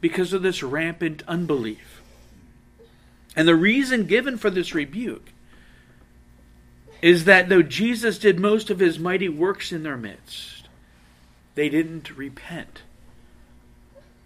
because 0.00 0.32
of 0.32 0.42
this 0.42 0.62
rampant 0.62 1.22
unbelief. 1.28 2.00
And 3.34 3.46
the 3.46 3.54
reason 3.54 4.06
given 4.06 4.38
for 4.38 4.48
this 4.48 4.74
rebuke 4.74 5.32
is 7.02 7.26
that 7.26 7.50
though 7.50 7.62
Jesus 7.62 8.18
did 8.18 8.40
most 8.40 8.70
of 8.70 8.78
his 8.78 8.98
mighty 8.98 9.28
works 9.28 9.70
in 9.70 9.82
their 9.82 9.98
midst, 9.98 10.68
they 11.54 11.68
didn't 11.68 12.16
repent. 12.16 12.82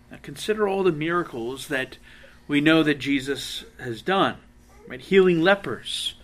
Now 0.08 0.18
consider 0.22 0.68
all 0.68 0.84
the 0.84 0.92
miracles 0.92 1.66
that 1.66 1.98
we 2.46 2.60
know 2.60 2.84
that 2.84 3.00
Jesus 3.00 3.64
has 3.80 4.02
done 4.02 4.36
right? 4.90 5.00
Healing 5.00 5.40
lepers, 5.40 6.14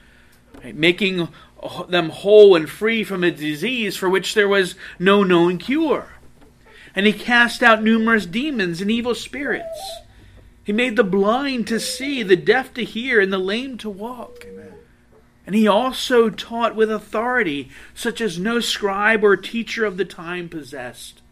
right? 0.63 0.75
making 0.75 1.29
them 1.89 2.11
whole 2.11 2.57
and 2.57 2.69
free 2.69 3.05
from 3.05 3.23
a 3.25 3.31
disease 3.31 3.97
for 3.97 4.11
which 4.11 4.35
there 4.35 4.49
was 4.49 4.75
no 4.99 5.23
known 5.23 5.57
cure. 5.57 6.15
And 6.95 7.07
he 7.07 7.13
cast 7.13 7.63
out 7.63 7.83
numerous 7.83 8.27
demons 8.27 8.81
and 8.81 8.91
evil 8.91 9.15
spirits. 9.15 10.01
He 10.65 10.73
made 10.73 10.97
the 10.97 11.05
blind 11.05 11.69
to 11.69 11.79
see, 11.79 12.23
the 12.23 12.37
deaf 12.37 12.75
to 12.75 12.85
hear, 12.85 13.21
and 13.21 13.33
the 13.33 13.39
lame 13.39 13.79
to 13.79 13.91
walk. 13.91 14.45
Amen. 14.49 14.75
And 15.47 15.55
he 15.55 15.69
also 15.69 16.29
taught 16.29 16.75
with 16.75 16.91
authority, 16.91 17.71
such 17.95 18.21
as 18.21 18.39
no 18.39 18.59
scribe 18.59 19.23
or 19.23 19.37
teacher 19.37 19.85
of 19.85 19.97
the 19.97 20.05
time 20.05 20.49
possessed. 20.49 21.23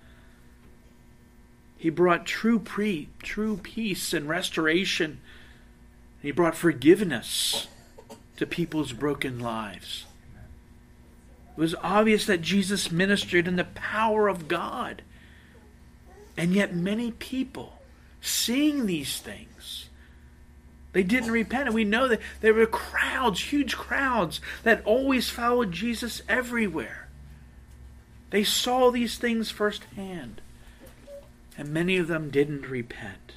He 1.76 1.90
brought 1.90 2.26
true, 2.26 2.60
pre- 2.60 3.08
true 3.22 3.56
peace 3.56 4.12
and 4.12 4.28
restoration 4.28 5.20
he 6.24 6.32
brought 6.32 6.56
forgiveness 6.56 7.68
to 8.38 8.46
people's 8.46 8.94
broken 8.94 9.40
lives. 9.40 10.06
It 11.54 11.60
was 11.60 11.74
obvious 11.82 12.24
that 12.24 12.40
Jesus 12.40 12.90
ministered 12.90 13.46
in 13.46 13.56
the 13.56 13.64
power 13.64 14.26
of 14.26 14.48
God. 14.48 15.02
And 16.34 16.54
yet, 16.54 16.74
many 16.74 17.10
people, 17.10 17.74
seeing 18.22 18.86
these 18.86 19.18
things, 19.18 19.90
they 20.92 21.02
didn't 21.02 21.30
repent. 21.30 21.66
And 21.66 21.74
we 21.74 21.84
know 21.84 22.08
that 22.08 22.22
there 22.40 22.54
were 22.54 22.64
crowds, 22.64 23.52
huge 23.52 23.76
crowds, 23.76 24.40
that 24.62 24.82
always 24.86 25.28
followed 25.28 25.72
Jesus 25.72 26.22
everywhere. 26.26 27.10
They 28.30 28.44
saw 28.44 28.90
these 28.90 29.18
things 29.18 29.50
firsthand. 29.50 30.40
And 31.58 31.68
many 31.68 31.98
of 31.98 32.08
them 32.08 32.30
didn't 32.30 32.66
repent. 32.66 33.34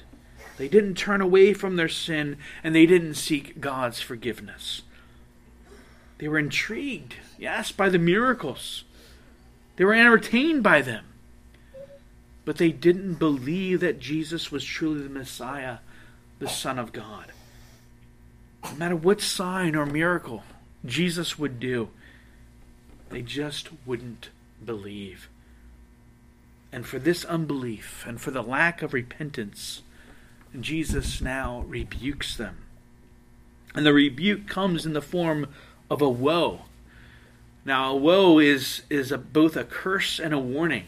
They 0.58 0.68
didn't 0.68 0.96
turn 0.96 1.20
away 1.20 1.54
from 1.54 1.76
their 1.76 1.88
sin 1.88 2.36
and 2.64 2.74
they 2.74 2.84
didn't 2.84 3.14
seek 3.14 3.60
God's 3.60 4.00
forgiveness. 4.00 4.82
They 6.18 6.26
were 6.26 6.38
intrigued, 6.38 7.14
yes, 7.38 7.70
by 7.70 7.88
the 7.88 7.98
miracles. 7.98 8.82
They 9.76 9.84
were 9.84 9.94
entertained 9.94 10.64
by 10.64 10.82
them. 10.82 11.04
But 12.44 12.56
they 12.56 12.72
didn't 12.72 13.14
believe 13.14 13.78
that 13.80 14.00
Jesus 14.00 14.50
was 14.50 14.64
truly 14.64 15.02
the 15.02 15.08
Messiah, 15.08 15.78
the 16.40 16.48
Son 16.48 16.78
of 16.78 16.92
God. 16.92 17.30
No 18.64 18.74
matter 18.74 18.96
what 18.96 19.20
sign 19.20 19.76
or 19.76 19.86
miracle 19.86 20.42
Jesus 20.84 21.38
would 21.38 21.60
do, 21.60 21.90
they 23.10 23.22
just 23.22 23.68
wouldn't 23.86 24.30
believe. 24.64 25.28
And 26.72 26.84
for 26.84 26.98
this 26.98 27.24
unbelief 27.24 28.04
and 28.08 28.20
for 28.20 28.32
the 28.32 28.42
lack 28.42 28.82
of 28.82 28.92
repentance, 28.92 29.82
Jesus 30.62 31.20
now 31.20 31.64
rebukes 31.66 32.36
them. 32.36 32.58
And 33.74 33.84
the 33.84 33.92
rebuke 33.92 34.46
comes 34.48 34.86
in 34.86 34.92
the 34.92 35.02
form 35.02 35.48
of 35.90 36.02
a 36.02 36.08
woe. 36.08 36.62
Now, 37.64 37.92
a 37.92 37.96
woe 37.96 38.38
is, 38.38 38.82
is 38.88 39.12
a, 39.12 39.18
both 39.18 39.56
a 39.56 39.64
curse 39.64 40.18
and 40.18 40.32
a 40.32 40.38
warning. 40.38 40.86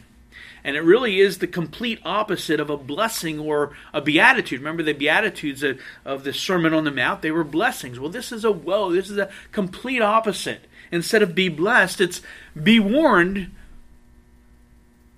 And 0.63 0.77
it 0.77 0.81
really 0.81 1.21
is 1.21 1.39
the 1.39 1.47
complete 1.47 2.01
opposite 2.05 2.61
of 2.61 2.69
a 2.69 2.77
blessing 2.77 3.39
or 3.39 3.73
a 3.93 4.01
beatitude. 4.01 4.61
Remember 4.61 4.83
the 4.83 4.93
beatitudes 4.93 5.63
of, 5.63 5.81
of 6.05 6.25
the 6.25 6.33
Sermon 6.33 6.75
on 6.75 6.85
the 6.85 6.91
Mount? 6.91 7.23
They 7.23 7.31
were 7.31 7.45
blessings. 7.45 7.99
Well, 7.99 8.11
this 8.11 8.31
is 8.33 8.45
a 8.45 8.53
woe. 8.53 8.93
This 8.93 9.11
is 9.11 9.19
a 9.19 9.31
complete 9.53 10.03
opposite. 10.03 10.67
Instead 10.93 11.23
of 11.23 11.35
be 11.35 11.49
blessed, 11.49 12.01
it's 12.01 12.21
be 12.61 12.81
warned 12.81 13.51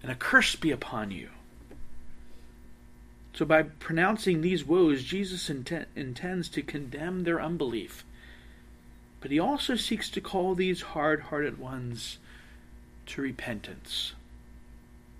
and 0.03 0.11
a 0.11 0.15
curse 0.15 0.57
be 0.57 0.71
upon 0.71 1.11
you. 1.11 1.29
So, 3.35 3.47
by 3.47 3.63
pronouncing 3.63 4.41
these 4.41 4.65
woes, 4.65 5.03
Jesus 5.03 5.49
intent, 5.49 5.89
intends 5.97 6.49
to 6.51 6.63
condemn 6.63 7.25
their 7.25 7.41
unbelief. 7.41 8.05
But 9.21 9.31
he 9.31 9.39
also 9.39 9.75
seeks 9.77 10.11
to 10.11 10.21
call 10.21 10.55
these 10.55 10.83
hard 10.83 11.23
hearted 11.23 11.59
ones 11.59 12.19
to 13.07 13.23
repentance. 13.23 14.13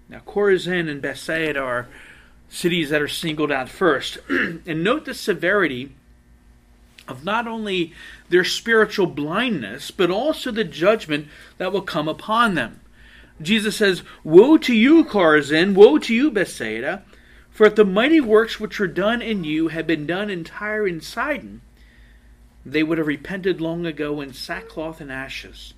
Now, 0.09 0.21
Chorazin 0.27 0.91
and 0.91 1.01
Bethsaida 1.01 1.61
are 1.61 1.89
cities 2.51 2.91
that 2.91 3.01
are 3.01 3.09
singled 3.09 3.51
out 3.51 3.69
first. 3.69 4.19
and 4.29 4.85
note 4.85 5.07
the 5.07 5.15
severity 5.15 5.93
of 7.09 7.25
not 7.25 7.47
only 7.47 7.93
their 8.29 8.45
spiritual 8.45 9.07
blindness, 9.07 9.91
but 9.91 10.11
also 10.11 10.51
the 10.51 10.65
judgment 10.65 11.29
that 11.59 11.73
will 11.73 11.83
come 11.83 12.09
upon 12.09 12.55
them. 12.55 12.81
Jesus 13.41 13.77
says, 13.77 14.03
Woe 14.23 14.59
to 14.59 14.75
you, 14.75 15.05
Chorazin! 15.05 15.75
Woe 15.75 15.99
to 15.99 16.15
you, 16.15 16.31
Bethsaida! 16.31 17.03
For 17.63 17.67
if 17.67 17.77
the 17.77 17.85
mighty 17.85 18.21
works 18.21 18.59
which 18.59 18.81
were 18.81 18.89
done 18.89 19.23
in 19.23 19.45
you 19.45 19.69
had 19.69 19.87
been 19.87 20.05
done 20.05 20.31
in 20.31 20.43
Tyre 20.43 20.85
and 20.85 21.01
Sidon, 21.01 21.61
they 22.67 22.83
would 22.83 22.99
have 22.99 23.07
repented 23.07 23.61
long 23.61 23.87
ago 23.87 24.21
in 24.21 24.33
sackcloth 24.33 25.01
and 25.01 25.13
ashes. 25.13 25.73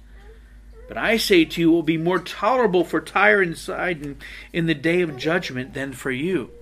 But 0.88 0.96
I 0.96 1.18
say 1.18 1.44
to 1.44 1.60
you, 1.60 1.68
it 1.68 1.74
will 1.74 1.82
be 1.82 1.98
more 1.98 2.20
tolerable 2.20 2.84
for 2.84 3.02
Tyre 3.02 3.42
and 3.42 3.54
Sidon 3.54 4.16
in 4.50 4.64
the 4.64 4.72
day 4.72 5.02
of 5.02 5.18
judgment 5.18 5.74
than 5.74 5.92
for 5.92 6.10
you. 6.10 6.52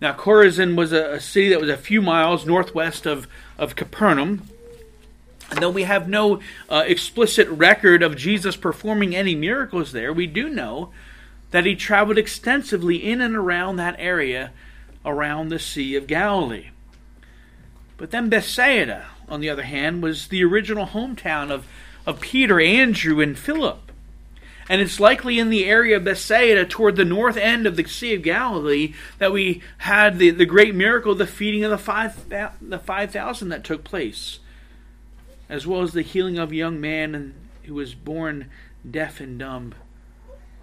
Now, 0.00 0.12
Chorazin 0.12 0.74
was 0.74 0.92
a, 0.92 1.12
a 1.12 1.20
city 1.20 1.50
that 1.50 1.60
was 1.60 1.70
a 1.70 1.76
few 1.76 2.02
miles 2.02 2.44
northwest 2.44 3.06
of, 3.06 3.28
of 3.58 3.76
Capernaum. 3.76 4.42
And 5.52 5.62
though 5.62 5.70
we 5.70 5.84
have 5.84 6.08
no 6.08 6.40
uh, 6.68 6.82
explicit 6.84 7.48
record 7.48 8.02
of 8.02 8.16
Jesus 8.16 8.56
performing 8.56 9.14
any 9.14 9.36
miracles 9.36 9.92
there, 9.92 10.12
we 10.12 10.26
do 10.26 10.48
know 10.48 10.90
that 11.50 11.66
he 11.66 11.74
traveled 11.74 12.18
extensively 12.18 12.96
in 12.96 13.20
and 13.20 13.36
around 13.36 13.76
that 13.76 13.96
area 13.98 14.52
around 15.04 15.48
the 15.48 15.58
Sea 15.58 15.96
of 15.96 16.06
Galilee. 16.06 16.70
But 17.96 18.10
then 18.10 18.28
Bethsaida, 18.28 19.06
on 19.28 19.40
the 19.40 19.50
other 19.50 19.62
hand, 19.62 20.02
was 20.02 20.28
the 20.28 20.44
original 20.44 20.86
hometown 20.86 21.50
of, 21.50 21.66
of 22.06 22.20
Peter, 22.20 22.60
Andrew, 22.60 23.20
and 23.20 23.38
Philip. 23.38 23.92
And 24.68 24.80
it's 24.80 25.00
likely 25.00 25.38
in 25.38 25.50
the 25.50 25.64
area 25.64 25.96
of 25.96 26.04
Bethsaida, 26.04 26.64
toward 26.64 26.94
the 26.94 27.04
north 27.04 27.36
end 27.36 27.66
of 27.66 27.76
the 27.76 27.84
Sea 27.84 28.14
of 28.14 28.22
Galilee, 28.22 28.94
that 29.18 29.32
we 29.32 29.62
had 29.78 30.18
the, 30.18 30.30
the 30.30 30.46
great 30.46 30.74
miracle, 30.74 31.14
the 31.14 31.26
feeding 31.26 31.64
of 31.64 31.70
the 31.70 31.78
five 31.78 32.28
the 32.28 32.78
five 32.78 33.10
thousand 33.10 33.48
that 33.48 33.64
took 33.64 33.82
place, 33.82 34.38
as 35.48 35.66
well 35.66 35.82
as 35.82 35.92
the 35.92 36.02
healing 36.02 36.38
of 36.38 36.52
a 36.52 36.56
young 36.56 36.80
man 36.80 37.34
who 37.64 37.74
was 37.74 37.96
born 37.96 38.48
deaf 38.88 39.18
and 39.18 39.40
dumb 39.40 39.74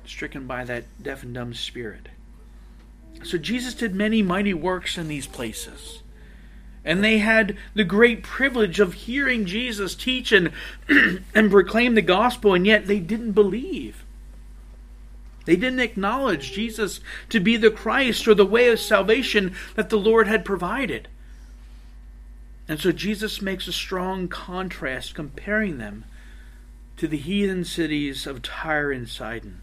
stricken 0.09 0.47
by 0.47 0.63
that 0.63 0.85
deaf 1.01 1.23
and 1.23 1.33
dumb 1.33 1.53
spirit. 1.53 2.09
So 3.23 3.37
Jesus 3.37 3.73
did 3.73 3.95
many 3.95 4.21
mighty 4.21 4.53
works 4.53 4.97
in 4.97 5.07
these 5.07 5.27
places. 5.27 6.01
And 6.85 7.03
they 7.03 7.17
had 7.17 7.57
the 7.73 7.83
great 7.83 8.23
privilege 8.23 8.79
of 8.79 8.93
hearing 8.93 9.45
Jesus 9.45 9.95
teach 9.95 10.31
and, 10.31 10.51
and 11.35 11.51
proclaim 11.51 11.95
the 11.95 12.01
gospel, 12.01 12.53
and 12.53 12.65
yet 12.65 12.87
they 12.87 12.99
didn't 12.99 13.33
believe. 13.33 14.05
They 15.45 15.55
didn't 15.55 15.79
acknowledge 15.79 16.51
Jesus 16.51 16.99
to 17.29 17.39
be 17.39 17.57
the 17.57 17.71
Christ 17.71 18.27
or 18.27 18.33
the 18.33 18.45
way 18.45 18.69
of 18.69 18.79
salvation 18.79 19.55
that 19.75 19.89
the 19.89 19.97
Lord 19.97 20.27
had 20.27 20.45
provided. 20.45 21.07
And 22.67 22.79
so 22.79 22.91
Jesus 22.91 23.41
makes 23.41 23.67
a 23.67 23.73
strong 23.73 24.27
contrast 24.27 25.15
comparing 25.15 25.77
them 25.77 26.03
to 26.97 27.07
the 27.07 27.17
heathen 27.17 27.63
cities 27.63 28.27
of 28.27 28.41
Tyre 28.41 28.91
and 28.91 29.07
Sidon. 29.07 29.61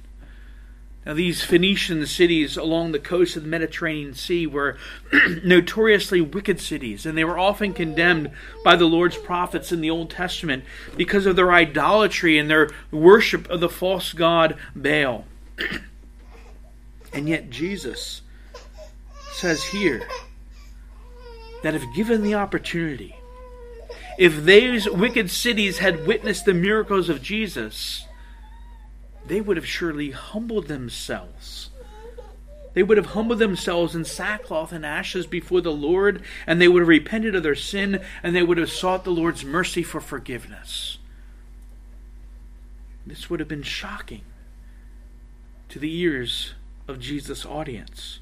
Now, 1.07 1.13
these 1.13 1.43
Phoenician 1.43 2.07
cities 2.07 2.57
along 2.57 2.93
the 2.93 2.99
coast 2.99 3.37
of 3.37 3.43
the 3.43 3.49
Mediterranean 3.49 4.15
Sea 4.15 4.47
were 4.47 4.79
notoriously 5.45 6.23
wicked 6.23 6.61
cities, 6.61 7.05
and 7.05 7.17
they 7.17 7.25
were 7.25 7.39
often 7.39 7.75
condemned 7.75 8.31
by 8.65 8.77
the 8.77 8.87
Lord's 8.87 9.19
prophets 9.19 9.71
in 9.71 9.83
the 9.83 9.91
Old 9.91 10.11
Testament 10.11 10.65
because 10.97 11.27
of 11.27 11.37
their 11.37 11.53
idolatry 11.53 12.39
and 12.39 12.49
their 12.49 12.71
worship 12.91 13.49
of 13.51 13.61
the 13.61 13.69
false 13.69 14.15
god 14.15 14.57
Baal. 14.75 15.27
and 17.13 17.29
yet, 17.29 17.51
Jesus 17.51 18.23
says 19.33 19.63
here 19.65 20.09
that 21.63 21.75
if 21.75 21.83
given 21.95 22.23
the 22.23 22.35
opportunity, 22.35 23.15
if 24.17 24.43
these 24.45 24.89
wicked 24.89 25.31
cities 25.31 25.79
had 25.79 26.07
witnessed 26.07 26.47
the 26.47 26.55
miracles 26.55 27.11
of 27.11 27.21
Jesus, 27.21 28.07
they 29.27 29.41
would 29.41 29.57
have 29.57 29.67
surely 29.67 30.11
humbled 30.11 30.69
themselves. 30.69 31.71
They 32.75 32.83
would 32.83 32.97
have 32.97 33.07
humbled 33.07 33.39
themselves 33.39 33.95
in 33.95 34.05
sackcloth 34.05 34.73
and 34.73 34.85
ashes 34.85 35.27
before 35.27 35.61
the 35.61 35.73
Lord, 35.73 36.23
and 36.47 36.61
they 36.61 36.69
would 36.69 36.81
have 36.81 36.89
repented 36.89 37.35
of 37.35 37.43
their 37.43 37.55
sin, 37.55 38.03
and 38.23 38.35
they 38.35 38.43
would 38.43 38.59
have 38.59 38.71
sought 38.71 39.05
the 39.05 39.11
Lord's 39.11 39.45
mercy 39.45 39.83
for 39.83 40.01
forgiveness. 40.01 40.99
This 43.07 43.31
would 43.31 43.39
have 43.39 43.49
been 43.49 43.63
shocking 43.63 44.23
to 45.69 45.79
the 45.79 45.97
ears 46.01 46.55
of 46.89 46.99
Jesus' 46.99 47.47
audience. 47.47 48.19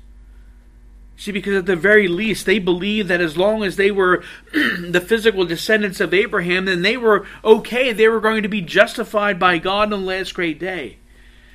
See, 1.16 1.32
because 1.32 1.54
at 1.54 1.66
the 1.66 1.76
very 1.76 2.08
least, 2.08 2.46
they 2.46 2.58
believed 2.58 3.08
that 3.08 3.20
as 3.20 3.36
long 3.36 3.62
as 3.62 3.76
they 3.76 3.90
were 3.90 4.24
the 4.52 5.00
physical 5.00 5.44
descendants 5.44 6.00
of 6.00 6.14
Abraham, 6.14 6.64
then 6.64 6.82
they 6.82 6.96
were 6.96 7.26
okay. 7.44 7.92
They 7.92 8.08
were 8.08 8.20
going 8.20 8.42
to 8.42 8.48
be 8.48 8.60
justified 8.60 9.38
by 9.38 9.58
God 9.58 9.92
on 9.92 10.00
the 10.00 10.06
last 10.06 10.34
great 10.34 10.58
day. 10.58 10.96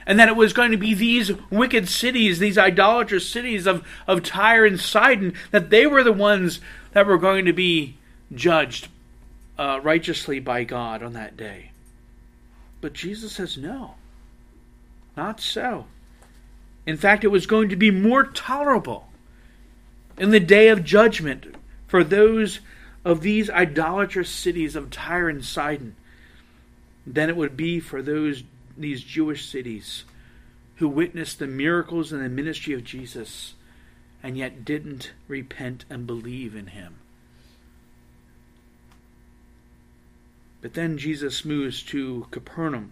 And 0.05 0.17
that 0.19 0.29
it 0.29 0.37
was 0.37 0.53
going 0.53 0.71
to 0.71 0.77
be 0.77 0.93
these 0.93 1.33
wicked 1.49 1.89
cities, 1.89 2.39
these 2.39 2.57
idolatrous 2.57 3.29
cities 3.29 3.67
of, 3.67 3.85
of 4.07 4.23
Tyre 4.23 4.65
and 4.65 4.79
Sidon, 4.79 5.33
that 5.51 5.69
they 5.69 5.85
were 5.85 6.03
the 6.03 6.13
ones 6.13 6.61
that 6.93 7.05
were 7.05 7.17
going 7.17 7.43
to 7.43 7.51
be 7.51 7.97
judged 8.33 8.87
uh, 9.57 9.81
righteously 9.83 10.39
by 10.39 10.63
God 10.63 11.03
on 11.03 11.11
that 11.13 11.35
day. 11.35 11.71
But 12.79 12.93
Jesus 12.93 13.33
says, 13.33 13.57
no, 13.57 13.95
not 15.17 15.41
so. 15.41 15.87
In 16.85 16.95
fact, 16.95 17.25
it 17.25 17.29
was 17.29 17.45
going 17.45 17.67
to 17.67 17.75
be 17.75 17.91
more 17.91 18.23
tolerable 18.23 19.06
in 20.17 20.31
the 20.31 20.39
day 20.39 20.67
of 20.69 20.83
judgment 20.83 21.55
for 21.87 22.03
those 22.03 22.59
of 23.05 23.21
these 23.21 23.49
idolatrous 23.49 24.29
cities 24.29 24.75
of 24.75 24.89
Tyre 24.89 25.29
and 25.29 25.43
Sidon 25.43 25.95
than 27.05 27.29
it 27.29 27.37
would 27.37 27.55
be 27.55 27.79
for 27.79 28.01
those 28.01 28.43
these 28.77 29.01
Jewish 29.01 29.45
cities 29.45 30.03
who 30.75 30.87
witnessed 30.87 31.39
the 31.39 31.47
miracles 31.47 32.11
and 32.11 32.23
the 32.23 32.29
ministry 32.29 32.73
of 32.73 32.83
Jesus 32.83 33.55
and 34.21 34.37
yet 34.37 34.65
didn't 34.65 35.11
repent 35.27 35.85
and 35.89 36.05
believe 36.05 36.55
in 36.55 36.67
him. 36.67 36.95
But 40.61 40.73
then 40.73 40.97
Jesus 40.97 41.45
moves 41.45 41.81
to 41.83 42.27
Capernaum, 42.31 42.91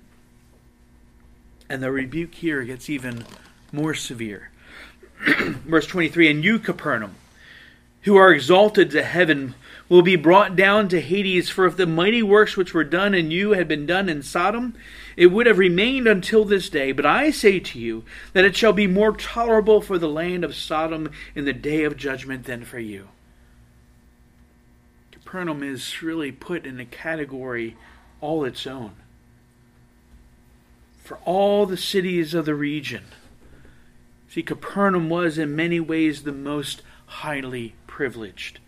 and 1.68 1.82
the 1.82 1.92
rebuke 1.92 2.36
here 2.36 2.64
gets 2.64 2.90
even 2.90 3.26
more 3.72 3.94
severe. 3.94 4.50
Verse 5.66 5.88
23 5.88 6.30
And 6.30 6.44
you, 6.44 6.60
Capernaum, 6.60 7.16
who 8.02 8.16
are 8.16 8.32
exalted 8.32 8.92
to 8.92 9.04
heaven, 9.04 9.56
will 9.90 10.02
be 10.02 10.16
brought 10.16 10.56
down 10.56 10.88
to 10.90 11.02
Hades. 11.02 11.50
For 11.50 11.66
if 11.66 11.78
the 11.78 11.88
mighty 11.88 12.24
works 12.24 12.58
which 12.58 12.74
were 12.74 12.84
done 12.84 13.14
in 13.14 13.32
you 13.32 13.52
had 13.52 13.68
been 13.68 13.86
done 13.86 14.10
in 14.10 14.22
Sodom, 14.22 14.76
it 15.16 15.28
would 15.28 15.48
have 15.48 15.58
remained 15.58 16.08
until 16.08 16.46
this 16.46 16.70
day. 16.70 16.92
But 16.92 17.06
I 17.06 17.32
say 17.32 17.60
to 17.60 17.80
you 17.80 18.04
that 18.34 18.46
it 18.46 18.56
shall 18.56 18.74
be 18.74 18.88
more 18.88 19.12
tolerable 19.12 19.82
for 19.82 19.98
the 19.98 20.10
land 20.10 20.44
of 20.44 20.56
Sodom 20.56 21.12
in 21.34 21.46
the 21.46 21.54
day 21.54 21.84
of 21.84 21.98
judgment 21.98 22.46
than 22.46 22.66
for 22.66 22.80
you. 22.80 23.10
Capernaum 25.12 25.64
is 25.64 26.02
really 26.02 26.32
put 26.32 26.66
in 26.66 26.80
a 26.80 26.86
category 26.86 27.76
all 28.22 28.46
its 28.46 28.66
own. 28.66 28.92
For 31.04 31.18
all 31.26 31.66
the 31.66 31.78
cities 31.78 32.34
of 32.34 32.46
the 32.46 32.56
region, 32.56 33.04
See, 34.36 34.44
Capernaum 34.44 35.08
was 35.08 35.38
in 35.38 35.56
many 35.56 35.80
ways 35.80 36.24
the 36.24 36.34
most 36.34 36.82
highly 37.06 37.74
privileged. 37.88 38.60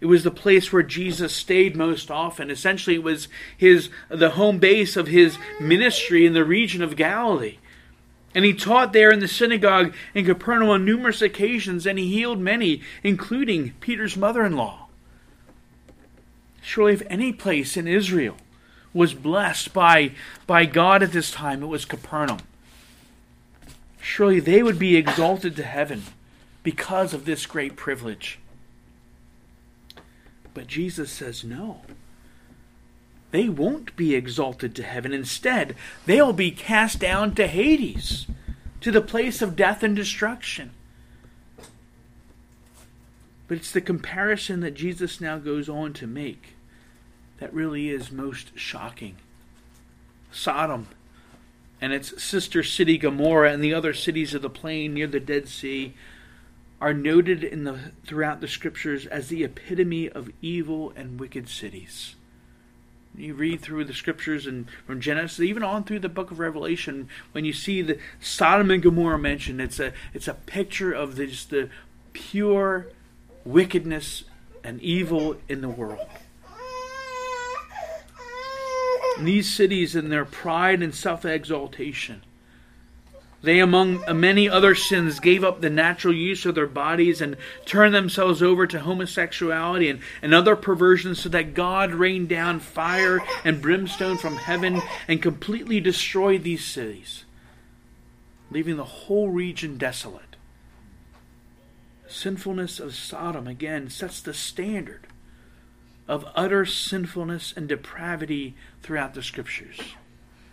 It 0.00 0.06
was 0.06 0.22
the 0.22 0.30
place 0.30 0.72
where 0.72 0.84
Jesus 0.84 1.34
stayed 1.34 1.74
most 1.74 2.08
often. 2.08 2.52
Essentially, 2.52 2.94
it 2.94 3.02
was 3.02 3.26
his 3.56 3.90
the 4.08 4.30
home 4.30 4.60
base 4.60 4.96
of 4.96 5.08
his 5.08 5.38
ministry 5.60 6.24
in 6.24 6.34
the 6.34 6.44
region 6.44 6.82
of 6.82 6.94
Galilee. 6.94 7.58
And 8.32 8.44
he 8.44 8.54
taught 8.54 8.92
there 8.92 9.10
in 9.10 9.18
the 9.18 9.26
synagogue 9.26 9.92
in 10.14 10.24
Capernaum 10.24 10.68
on 10.68 10.84
numerous 10.84 11.20
occasions, 11.20 11.84
and 11.84 11.98
he 11.98 12.06
healed 12.06 12.38
many, 12.38 12.80
including 13.02 13.72
Peter's 13.80 14.16
mother 14.16 14.46
in 14.46 14.54
law. 14.54 14.86
Surely, 16.62 16.92
if 16.92 17.02
any 17.10 17.32
place 17.32 17.76
in 17.76 17.88
Israel 17.88 18.36
was 18.94 19.14
blessed 19.14 19.74
by, 19.74 20.12
by 20.46 20.64
God 20.64 21.02
at 21.02 21.10
this 21.10 21.32
time, 21.32 21.64
it 21.64 21.66
was 21.66 21.84
Capernaum 21.84 22.38
surely 24.06 24.38
they 24.38 24.62
would 24.62 24.78
be 24.78 24.96
exalted 24.96 25.56
to 25.56 25.64
heaven 25.64 26.04
because 26.62 27.12
of 27.12 27.24
this 27.24 27.44
great 27.44 27.74
privilege. 27.74 28.38
But 30.54 30.68
Jesus 30.68 31.10
says 31.10 31.42
no. 31.42 31.80
They 33.32 33.48
won't 33.48 33.96
be 33.96 34.14
exalted 34.14 34.76
to 34.76 34.84
heaven. 34.84 35.12
Instead, 35.12 35.74
they'll 36.06 36.32
be 36.32 36.52
cast 36.52 37.00
down 37.00 37.34
to 37.34 37.48
Hades, 37.48 38.28
to 38.80 38.92
the 38.92 39.02
place 39.02 39.42
of 39.42 39.56
death 39.56 39.82
and 39.82 39.96
destruction. 39.96 40.70
But 43.48 43.58
it's 43.58 43.72
the 43.72 43.80
comparison 43.80 44.60
that 44.60 44.74
Jesus 44.74 45.20
now 45.20 45.38
goes 45.38 45.68
on 45.68 45.92
to 45.94 46.06
make 46.06 46.54
that 47.38 47.52
really 47.52 47.90
is 47.90 48.12
most 48.12 48.56
shocking. 48.56 49.16
Sodom 50.30 50.86
and 51.80 51.92
its 51.92 52.22
sister 52.22 52.62
city 52.62 52.98
Gomorrah 52.98 53.52
and 53.52 53.62
the 53.62 53.74
other 53.74 53.92
cities 53.92 54.34
of 54.34 54.42
the 54.42 54.50
plain 54.50 54.94
near 54.94 55.06
the 55.06 55.20
Dead 55.20 55.48
Sea 55.48 55.94
are 56.80 56.94
noted 56.94 57.42
in 57.42 57.64
the 57.64 57.78
throughout 58.04 58.40
the 58.40 58.48
scriptures 58.48 59.06
as 59.06 59.28
the 59.28 59.44
epitome 59.44 60.08
of 60.08 60.30
evil 60.42 60.92
and 60.96 61.18
wicked 61.18 61.48
cities. 61.48 62.14
You 63.16 63.32
read 63.32 63.62
through 63.62 63.84
the 63.84 63.94
scriptures 63.94 64.46
and 64.46 64.66
from 64.86 65.00
Genesis, 65.00 65.40
even 65.40 65.62
on 65.62 65.84
through 65.84 66.00
the 66.00 66.08
book 66.08 66.30
of 66.30 66.38
Revelation, 66.38 67.08
when 67.32 67.46
you 67.46 67.54
see 67.54 67.80
the 67.80 67.98
Sodom 68.20 68.70
and 68.70 68.82
Gomorrah 68.82 69.18
mentioned, 69.18 69.60
it's 69.60 69.80
a 69.80 69.92
it's 70.12 70.28
a 70.28 70.34
picture 70.34 70.92
of 70.92 71.16
the, 71.16 71.26
just 71.26 71.48
the 71.48 71.70
pure 72.12 72.88
wickedness 73.44 74.24
and 74.62 74.80
evil 74.82 75.36
in 75.48 75.62
the 75.62 75.68
world. 75.68 76.06
These 79.20 79.50
cities 79.50 79.96
in 79.96 80.08
their 80.08 80.24
pride 80.24 80.82
and 80.82 80.94
self 80.94 81.24
exaltation. 81.24 82.22
They, 83.42 83.60
among 83.60 84.02
many 84.18 84.48
other 84.48 84.74
sins, 84.74 85.20
gave 85.20 85.44
up 85.44 85.60
the 85.60 85.70
natural 85.70 86.14
use 86.14 86.46
of 86.46 86.54
their 86.54 86.66
bodies 86.66 87.20
and 87.20 87.36
turned 87.64 87.94
themselves 87.94 88.42
over 88.42 88.66
to 88.66 88.80
homosexuality 88.80 89.88
and, 89.88 90.00
and 90.20 90.34
other 90.34 90.56
perversions 90.56 91.20
so 91.20 91.28
that 91.28 91.54
God 91.54 91.92
rained 91.92 92.28
down 92.28 92.58
fire 92.58 93.20
and 93.44 93.62
brimstone 93.62 94.18
from 94.18 94.36
heaven 94.36 94.82
and 95.06 95.22
completely 95.22 95.80
destroyed 95.80 96.42
these 96.42 96.64
cities, 96.64 97.24
leaving 98.50 98.76
the 98.76 98.84
whole 98.84 99.28
region 99.28 99.78
desolate. 99.78 100.36
Sinfulness 102.08 102.80
of 102.80 102.94
Sodom, 102.94 103.46
again, 103.46 103.90
sets 103.90 104.20
the 104.20 104.34
standard 104.34 105.06
of 106.08 106.26
utter 106.34 106.64
sinfulness 106.64 107.52
and 107.56 107.68
depravity 107.68 108.54
throughout 108.82 109.14
the 109.14 109.22
scriptures. 109.22 109.78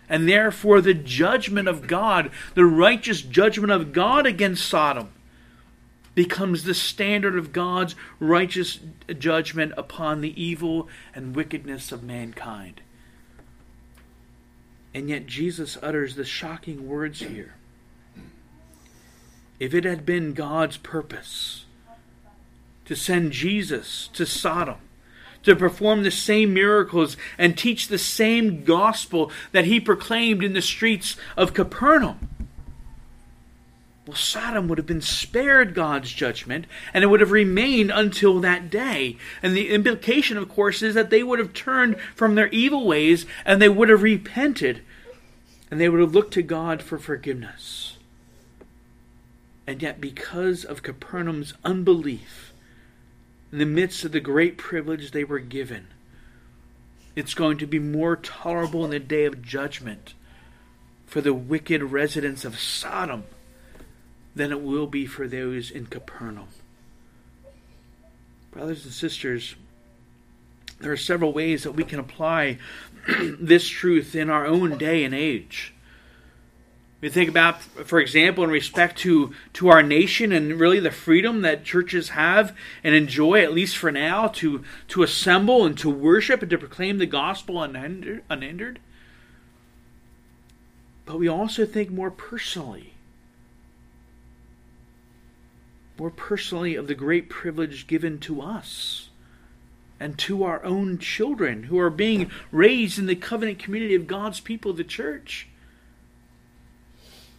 And 0.08 0.28
therefore, 0.28 0.80
the 0.80 0.94
judgment 0.94 1.68
of 1.68 1.86
God, 1.86 2.30
the 2.54 2.66
righteous 2.66 3.22
judgment 3.22 3.72
of 3.72 3.92
God 3.92 4.26
against 4.26 4.66
Sodom, 4.66 5.10
becomes 6.14 6.64
the 6.64 6.74
standard 6.74 7.36
of 7.36 7.52
God's 7.52 7.94
righteous 8.20 8.80
judgment 9.18 9.72
upon 9.76 10.20
the 10.20 10.40
evil 10.40 10.88
and 11.14 11.34
wickedness 11.34 11.90
of 11.90 12.02
mankind. 12.02 12.82
And 14.92 15.08
yet, 15.08 15.26
Jesus 15.26 15.76
utters 15.82 16.14
the 16.14 16.24
shocking 16.24 16.86
words 16.86 17.20
here. 17.20 17.54
If 19.58 19.74
it 19.74 19.84
had 19.84 20.04
been 20.04 20.34
God's 20.34 20.76
purpose 20.76 21.64
to 22.84 22.94
send 22.94 23.32
Jesus 23.32 24.08
to 24.12 24.26
Sodom, 24.26 24.76
to 25.44 25.56
perform 25.56 26.02
the 26.02 26.10
same 26.10 26.52
miracles 26.52 27.16
and 27.38 27.56
teach 27.56 27.88
the 27.88 27.98
same 27.98 28.64
gospel 28.64 29.30
that 29.52 29.66
he 29.66 29.80
proclaimed 29.80 30.42
in 30.42 30.52
the 30.52 30.62
streets 30.62 31.16
of 31.36 31.54
Capernaum. 31.54 32.28
Well, 34.06 34.16
Sodom 34.16 34.68
would 34.68 34.76
have 34.76 34.86
been 34.86 35.00
spared 35.00 35.74
God's 35.74 36.12
judgment, 36.12 36.66
and 36.92 37.02
it 37.02 37.06
would 37.06 37.20
have 37.20 37.30
remained 37.30 37.90
until 37.90 38.38
that 38.40 38.68
day. 38.68 39.16
And 39.42 39.56
the 39.56 39.70
implication, 39.70 40.36
of 40.36 40.48
course, 40.48 40.82
is 40.82 40.94
that 40.94 41.08
they 41.08 41.22
would 41.22 41.38
have 41.38 41.54
turned 41.54 41.98
from 42.14 42.34
their 42.34 42.48
evil 42.48 42.86
ways 42.86 43.24
and 43.46 43.62
they 43.62 43.68
would 43.68 43.88
have 43.88 44.02
repented, 44.02 44.82
and 45.70 45.80
they 45.80 45.88
would 45.88 46.00
have 46.00 46.14
looked 46.14 46.34
to 46.34 46.42
God 46.42 46.82
for 46.82 46.98
forgiveness. 46.98 47.96
And 49.66 49.80
yet, 49.80 50.02
because 50.02 50.64
of 50.64 50.82
Capernaum's 50.82 51.54
unbelief, 51.64 52.52
in 53.54 53.58
the 53.58 53.64
midst 53.64 54.04
of 54.04 54.10
the 54.10 54.18
great 54.18 54.58
privilege 54.58 55.12
they 55.12 55.22
were 55.22 55.38
given. 55.38 55.86
It's 57.14 57.34
going 57.34 57.56
to 57.58 57.68
be 57.68 57.78
more 57.78 58.16
tolerable 58.16 58.84
in 58.84 58.90
the 58.90 58.98
day 58.98 59.26
of 59.26 59.42
judgment 59.42 60.14
for 61.06 61.20
the 61.20 61.32
wicked 61.32 61.80
residents 61.80 62.44
of 62.44 62.58
Sodom 62.58 63.22
than 64.34 64.50
it 64.50 64.60
will 64.60 64.88
be 64.88 65.06
for 65.06 65.28
those 65.28 65.70
in 65.70 65.86
Capernaum. 65.86 66.48
Brothers 68.50 68.84
and 68.86 68.92
sisters, 68.92 69.54
there 70.80 70.90
are 70.90 70.96
several 70.96 71.32
ways 71.32 71.62
that 71.62 71.76
we 71.76 71.84
can 71.84 72.00
apply 72.00 72.58
this 73.38 73.68
truth 73.68 74.16
in 74.16 74.30
our 74.30 74.46
own 74.46 74.78
day 74.78 75.04
and 75.04 75.14
age. 75.14 75.73
We 77.04 77.10
think 77.10 77.28
about, 77.28 77.60
for 77.60 78.00
example, 78.00 78.44
in 78.44 78.50
respect 78.50 78.96
to, 79.00 79.34
to 79.52 79.68
our 79.68 79.82
nation 79.82 80.32
and 80.32 80.58
really 80.58 80.80
the 80.80 80.90
freedom 80.90 81.42
that 81.42 81.62
churches 81.62 82.08
have 82.08 82.56
and 82.82 82.94
enjoy, 82.94 83.42
at 83.42 83.52
least 83.52 83.76
for 83.76 83.92
now, 83.92 84.28
to, 84.28 84.64
to 84.88 85.02
assemble 85.02 85.66
and 85.66 85.76
to 85.76 85.90
worship 85.90 86.40
and 86.40 86.48
to 86.48 86.56
proclaim 86.56 86.96
the 86.96 87.04
gospel 87.04 87.62
unhindered. 87.62 88.24
unhindered. 88.30 88.78
But 91.04 91.18
we 91.18 91.28
also 91.28 91.66
think 91.66 91.90
more 91.90 92.10
personally, 92.10 92.94
more 95.98 96.10
personally 96.10 96.74
of 96.74 96.86
the 96.86 96.94
great 96.94 97.28
privilege 97.28 97.86
given 97.86 98.18
to 98.20 98.40
us 98.40 99.10
and 100.00 100.18
to 100.20 100.42
our 100.42 100.64
own 100.64 100.96
children 100.96 101.64
who 101.64 101.78
are 101.78 101.90
being 101.90 102.30
raised 102.50 102.98
in 102.98 103.04
the 103.04 103.14
covenant 103.14 103.58
community 103.58 103.94
of 103.94 104.06
God's 104.06 104.40
people, 104.40 104.72
the 104.72 104.84
church. 104.84 105.48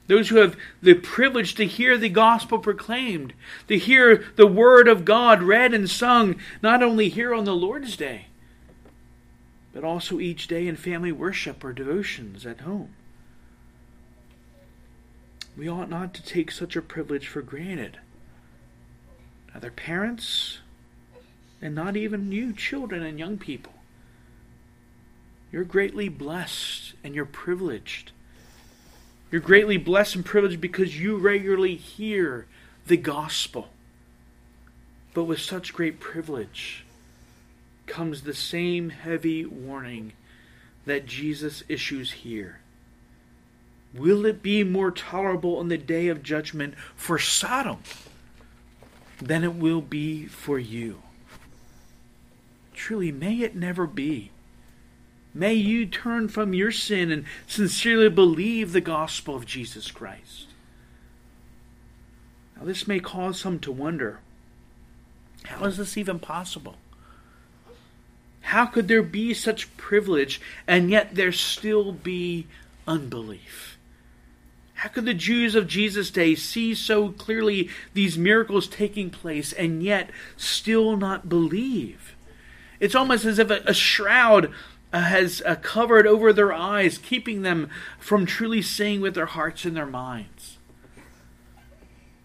Those 0.07 0.29
who 0.29 0.35
have 0.37 0.55
the 0.81 0.93
privilege 0.93 1.55
to 1.55 1.65
hear 1.65 1.97
the 1.97 2.09
gospel 2.09 2.59
proclaimed, 2.59 3.33
to 3.67 3.77
hear 3.77 4.23
the 4.35 4.45
word 4.45 4.87
of 4.87 5.03
God 5.03 5.41
read 5.41 5.73
and 5.73 5.89
sung, 5.89 6.35
not 6.61 6.83
only 6.83 7.09
here 7.09 7.33
on 7.33 7.45
the 7.45 7.55
Lord's 7.55 7.97
Day, 7.97 8.27
but 9.73 9.83
also 9.83 10.19
each 10.19 10.47
day 10.47 10.67
in 10.67 10.75
family 10.75 11.11
worship 11.11 11.63
or 11.63 11.73
devotions 11.73 12.45
at 12.45 12.61
home. 12.61 12.93
We 15.57 15.67
ought 15.67 15.89
not 15.89 16.13
to 16.15 16.23
take 16.23 16.51
such 16.51 16.75
a 16.75 16.81
privilege 16.81 17.27
for 17.27 17.41
granted. 17.41 17.97
Neither 19.53 19.71
parents, 19.71 20.59
and 21.61 21.73
not 21.73 21.97
even 21.97 22.31
you, 22.31 22.53
children 22.53 23.01
and 23.01 23.17
young 23.17 23.37
people. 23.37 23.73
You're 25.51 25.63
greatly 25.63 26.09
blessed 26.09 26.93
and 27.03 27.15
you're 27.15 27.25
privileged 27.25 28.11
you're 29.31 29.41
greatly 29.41 29.77
blessed 29.77 30.15
and 30.15 30.25
privileged 30.25 30.61
because 30.61 30.99
you 30.99 31.17
regularly 31.17 31.75
hear 31.75 32.45
the 32.87 32.97
gospel. 32.97 33.69
But 35.13 35.23
with 35.23 35.39
such 35.39 35.73
great 35.73 35.99
privilege 35.99 36.85
comes 37.87 38.21
the 38.21 38.33
same 38.33 38.89
heavy 38.89 39.45
warning 39.45 40.13
that 40.85 41.05
Jesus 41.05 41.63
issues 41.67 42.11
here. 42.11 42.59
Will 43.93 44.25
it 44.25 44.43
be 44.43 44.63
more 44.63 44.91
tolerable 44.91 45.61
in 45.61 45.69
the 45.69 45.77
day 45.77 46.07
of 46.09 46.21
judgment 46.21 46.75
for 46.95 47.17
Sodom 47.17 47.79
than 49.19 49.43
it 49.43 49.55
will 49.55 49.81
be 49.81 50.25
for 50.25 50.59
you? 50.59 51.01
Truly, 52.73 53.11
may 53.11 53.39
it 53.39 53.55
never 53.55 53.87
be. 53.87 54.31
May 55.37 55.53
you 55.55 55.85
turn 55.85 56.29
from 56.29 56.53
your 56.53 56.71
sin 56.71 57.11
and 57.11 57.25
sincerely 57.45 58.07
believe 58.09 58.71
the 58.71 58.79
gospel 58.79 59.35
of 59.35 59.45
Jesus 59.45 59.91
Christ. 59.91 60.47
Now, 62.55 62.63
this 62.63 62.87
may 62.87 63.01
cause 63.01 63.37
some 63.37 63.59
to 63.59 63.71
wonder 63.71 64.19
how 65.43 65.65
is 65.65 65.75
this 65.75 65.97
even 65.97 66.19
possible? 66.19 66.77
How 68.39 68.65
could 68.65 68.87
there 68.87 69.03
be 69.03 69.33
such 69.33 69.75
privilege 69.75 70.39
and 70.67 70.89
yet 70.89 71.15
there 71.15 71.33
still 71.33 71.91
be 71.91 72.47
unbelief? 72.87 73.77
How 74.75 74.87
could 74.87 75.05
the 75.05 75.13
Jews 75.13 75.53
of 75.53 75.67
Jesus' 75.67 76.11
day 76.11 76.35
see 76.35 76.73
so 76.73 77.09
clearly 77.09 77.69
these 77.93 78.17
miracles 78.17 78.67
taking 78.67 79.09
place 79.09 79.51
and 79.51 79.83
yet 79.83 80.11
still 80.37 80.95
not 80.95 81.27
believe? 81.27 82.15
It's 82.79 82.95
almost 82.95 83.25
as 83.25 83.39
if 83.39 83.49
a, 83.49 83.61
a 83.65 83.73
shroud 83.73 84.53
has 85.01 85.41
uh, 85.45 85.55
covered 85.55 86.07
over 86.07 86.31
their 86.31 86.53
eyes, 86.53 86.97
keeping 86.97 87.41
them 87.41 87.69
from 87.99 88.25
truly 88.25 88.61
seeing 88.61 89.01
with 89.01 89.15
their 89.15 89.25
hearts 89.25 89.65
and 89.65 89.75
their 89.75 89.85
minds. 89.85 90.57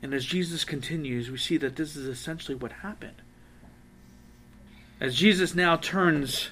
And 0.02 0.14
as 0.14 0.24
Jesus 0.24 0.64
continues, 0.64 1.30
we 1.30 1.38
see 1.38 1.56
that 1.58 1.76
this 1.76 1.96
is 1.96 2.06
essentially 2.06 2.54
what 2.54 2.72
happened. 2.72 3.22
As 5.00 5.16
Jesus 5.16 5.54
now 5.54 5.76
turns 5.76 6.50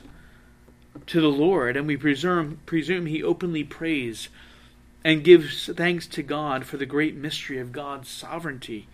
to 1.07 1.21
the 1.21 1.29
Lord, 1.29 1.77
and 1.77 1.87
we 1.87 1.97
presume, 1.97 2.61
presume 2.67 3.07
he 3.07 3.23
openly 3.23 3.65
prays 3.65 4.29
and 5.05 5.25
gives 5.25 5.67
thanks 5.67 6.07
to 6.09 6.23
God 6.23 6.67
for 6.67 6.77
the 6.77 6.87
great 6.87 7.15
mystery 7.15 7.59
of 7.59 7.73
God's 7.73 8.09
sovereignty 8.09 8.89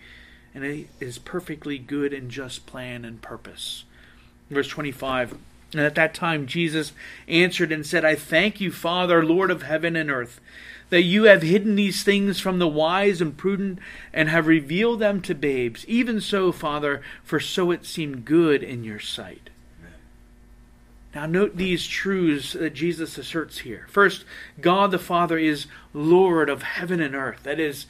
and 0.55 0.87
his 1.01 1.19
perfectly 1.19 1.79
good 1.79 2.13
and 2.13 2.31
just 2.31 2.67
plan 2.67 3.05
and 3.05 3.21
purpose. 3.21 3.85
Verse 4.51 4.69
25 4.69 5.37
and 5.75 5.85
at 5.85 5.95
that 5.97 6.15
time 6.15 6.47
Jesus 6.47 6.93
answered 7.29 7.73
and 7.73 7.85
said, 7.85 8.05
I 8.05 8.15
thank 8.15 8.61
you, 8.61 8.71
Father, 8.71 9.25
Lord 9.25 9.51
of 9.51 9.63
heaven 9.63 9.97
and 9.97 10.11
earth, 10.11 10.41
that 10.91 11.03
you 11.03 11.25
have 11.25 11.43
hidden 11.43 11.77
these 11.77 12.03
things 12.03 12.41
from 12.41 12.59
the 12.59 12.69
wise 12.69 13.21
and 13.21 13.37
prudent 13.37 13.79
and 14.13 14.29
have 14.29 14.47
revealed 14.47 15.01
them 15.01 15.21
to 15.23 15.35
babes. 15.35 15.85
Even 15.87 16.21
so, 16.21 16.53
Father, 16.53 17.03
for 17.23 17.41
so 17.41 17.71
it 17.71 17.85
seemed 17.85 18.25
good 18.25 18.63
in 18.63 18.85
your 18.85 19.01
sight. 19.01 19.51
Now, 21.15 21.27
note 21.27 21.57
these 21.57 21.87
truths 21.87 22.55
that 22.55 22.75
Jesus 22.75 23.17
asserts 23.17 23.59
here. 23.59 23.87
First, 23.89 24.25
God 24.61 24.91
the 24.91 24.99
Father 24.99 25.39
is 25.39 25.67
Lord 25.93 26.51
of 26.51 26.63
heaven 26.63 27.01
and 27.01 27.15
earth. 27.15 27.45
That 27.45 27.61
is, 27.61 27.87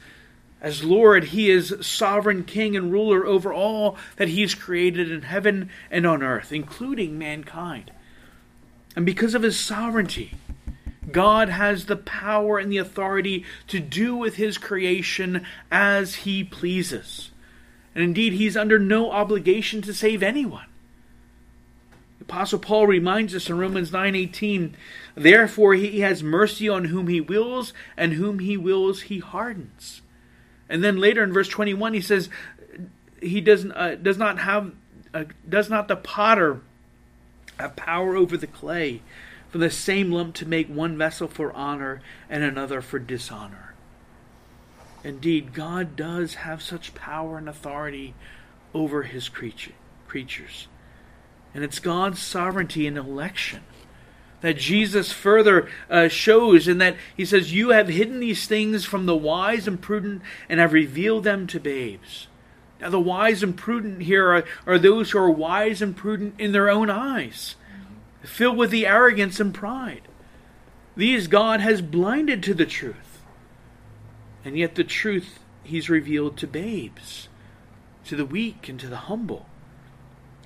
as 0.65 0.83
Lord, 0.83 1.25
He 1.25 1.51
is 1.51 1.75
sovereign 1.81 2.43
King 2.43 2.75
and 2.75 2.91
ruler 2.91 3.23
over 3.23 3.53
all 3.53 3.97
that 4.15 4.29
He 4.29 4.41
has 4.41 4.55
created 4.55 5.11
in 5.11 5.21
heaven 5.21 5.69
and 5.91 6.07
on 6.07 6.23
earth, 6.23 6.51
including 6.51 7.19
mankind. 7.19 7.91
And 8.95 9.05
because 9.05 9.35
of 9.35 9.43
His 9.43 9.59
sovereignty, 9.59 10.33
God 11.11 11.49
has 11.49 11.85
the 11.85 11.95
power 11.95 12.57
and 12.57 12.71
the 12.71 12.79
authority 12.79 13.45
to 13.67 13.79
do 13.79 14.15
with 14.15 14.37
His 14.37 14.57
creation 14.57 15.45
as 15.69 16.15
He 16.15 16.43
pleases. 16.43 17.29
And 17.93 18.03
indeed, 18.03 18.33
He's 18.33 18.57
under 18.57 18.79
no 18.79 19.11
obligation 19.11 19.83
to 19.83 19.93
save 19.93 20.23
anyone. 20.23 20.65
The 22.17 22.25
Apostle 22.25 22.57
Paul 22.57 22.87
reminds 22.87 23.35
us 23.35 23.51
in 23.51 23.59
Romans 23.59 23.91
9:18, 23.91 24.73
therefore 25.13 25.75
he 25.75 25.99
has 25.99 26.23
mercy 26.23 26.67
on 26.67 26.85
whom 26.85 27.07
he 27.07 27.21
wills, 27.21 27.71
and 27.95 28.13
whom 28.13 28.39
he 28.39 28.57
wills 28.57 29.03
he 29.03 29.19
hardens. 29.19 30.01
And 30.69 30.83
then 30.83 30.97
later 30.97 31.23
in 31.23 31.33
verse 31.33 31.47
21, 31.47 31.93
he 31.93 32.01
says, 32.01 32.29
He 33.21 33.41
does, 33.41 33.65
uh, 33.65 33.95
does 34.01 34.17
not 34.17 34.39
have, 34.39 34.73
uh, 35.13 35.25
does 35.47 35.69
not 35.69 35.87
the 35.87 35.95
potter 35.95 36.61
have 37.59 37.75
power 37.75 38.15
over 38.15 38.35
the 38.37 38.47
clay 38.47 39.01
for 39.49 39.57
the 39.57 39.69
same 39.69 40.11
lump 40.11 40.35
to 40.35 40.45
make 40.45 40.67
one 40.67 40.97
vessel 40.97 41.27
for 41.27 41.53
honor 41.53 42.01
and 42.29 42.43
another 42.43 42.81
for 42.81 42.99
dishonor? 42.99 43.73
Indeed, 45.03 45.53
God 45.53 45.95
does 45.95 46.35
have 46.35 46.63
such 46.63 46.95
power 46.95 47.37
and 47.37 47.47
authority 47.47 48.15
over 48.73 49.03
his 49.03 49.29
creature, 49.29 49.73
creatures. 50.07 50.67
And 51.53 51.63
it's 51.63 51.79
God's 51.79 52.19
sovereignty 52.19 52.87
and 52.87 52.97
election 52.97 53.61
that 54.41 54.57
Jesus 54.57 55.11
further 55.11 55.69
uh, 55.89 56.07
shows 56.07 56.67
in 56.67 56.77
that 56.79 56.97
he 57.15 57.25
says, 57.25 57.53
You 57.53 57.69
have 57.69 57.87
hidden 57.87 58.19
these 58.19 58.47
things 58.47 58.85
from 58.85 59.05
the 59.05 59.15
wise 59.15 59.67
and 59.67 59.81
prudent 59.81 60.21
and 60.49 60.59
have 60.59 60.73
revealed 60.73 61.23
them 61.23 61.47
to 61.47 61.59
babes. 61.59 62.27
Now, 62.79 62.89
the 62.89 62.99
wise 62.99 63.41
and 63.41 63.55
prudent 63.55 64.03
here 64.03 64.31
are, 64.31 64.43
are 64.67 64.77
those 64.77 65.11
who 65.11 65.19
are 65.19 65.31
wise 65.31 65.81
and 65.81 65.95
prudent 65.95 66.35
in 66.37 66.51
their 66.51 66.69
own 66.69 66.89
eyes, 66.89 67.55
filled 68.21 68.57
with 68.57 68.71
the 68.71 68.85
arrogance 68.85 69.39
and 69.39 69.53
pride. 69.53 70.01
These 70.95 71.27
God 71.27 71.61
has 71.61 71.81
blinded 71.81 72.43
to 72.43 72.53
the 72.53 72.65
truth. 72.65 73.21
And 74.43 74.57
yet, 74.57 74.75
the 74.75 74.83
truth 74.83 75.39
he's 75.63 75.89
revealed 75.89 76.37
to 76.37 76.47
babes, 76.47 77.27
to 78.05 78.15
the 78.15 78.25
weak, 78.25 78.69
and 78.69 78.79
to 78.79 78.87
the 78.87 78.97
humble. 78.97 79.47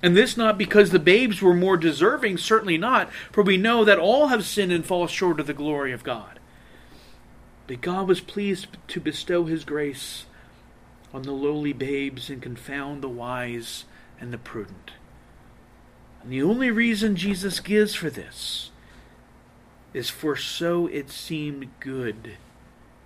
And 0.02 0.16
this 0.16 0.36
not 0.36 0.56
because 0.56 0.90
the 0.90 0.98
babes 0.98 1.42
were 1.42 1.54
more 1.54 1.76
deserving, 1.76 2.38
certainly 2.38 2.78
not, 2.78 3.12
for 3.30 3.42
we 3.42 3.56
know 3.56 3.84
that 3.84 3.98
all 3.98 4.28
have 4.28 4.44
sinned 4.44 4.72
and 4.72 4.84
fall 4.84 5.06
short 5.06 5.40
of 5.40 5.46
the 5.46 5.54
glory 5.54 5.92
of 5.92 6.02
God. 6.02 6.38
But 7.66 7.82
God 7.82 8.08
was 8.08 8.20
pleased 8.20 8.66
to 8.88 9.00
bestow 9.00 9.44
his 9.44 9.64
grace 9.64 10.24
on 11.12 11.22
the 11.22 11.32
lowly 11.32 11.72
babes 11.72 12.30
and 12.30 12.40
confound 12.40 13.02
the 13.02 13.08
wise 13.08 13.84
and 14.20 14.32
the 14.32 14.38
prudent. 14.38 14.92
And 16.22 16.32
the 16.32 16.42
only 16.42 16.70
reason 16.70 17.16
Jesus 17.16 17.60
gives 17.60 17.94
for 17.94 18.10
this 18.10 18.70
is 19.92 20.10
for 20.10 20.36
so 20.36 20.86
it 20.86 21.10
seemed 21.10 21.68
good 21.80 22.36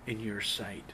in 0.05 0.19
your 0.19 0.41
sight. 0.41 0.93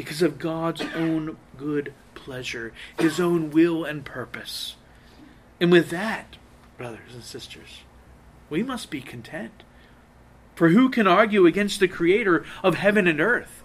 Because 0.00 0.22
of 0.22 0.38
God's 0.38 0.80
own 0.94 1.36
good 1.58 1.92
pleasure, 2.14 2.72
his 2.98 3.20
own 3.20 3.50
will 3.50 3.84
and 3.84 4.02
purpose. 4.02 4.76
And 5.60 5.70
with 5.70 5.90
that, 5.90 6.38
brothers 6.78 7.12
and 7.12 7.22
sisters, 7.22 7.82
we 8.48 8.62
must 8.62 8.90
be 8.90 9.02
content. 9.02 9.62
For 10.54 10.70
who 10.70 10.88
can 10.88 11.06
argue 11.06 11.44
against 11.44 11.80
the 11.80 11.86
Creator 11.86 12.46
of 12.64 12.76
heaven 12.76 13.06
and 13.06 13.20
earth? 13.20 13.62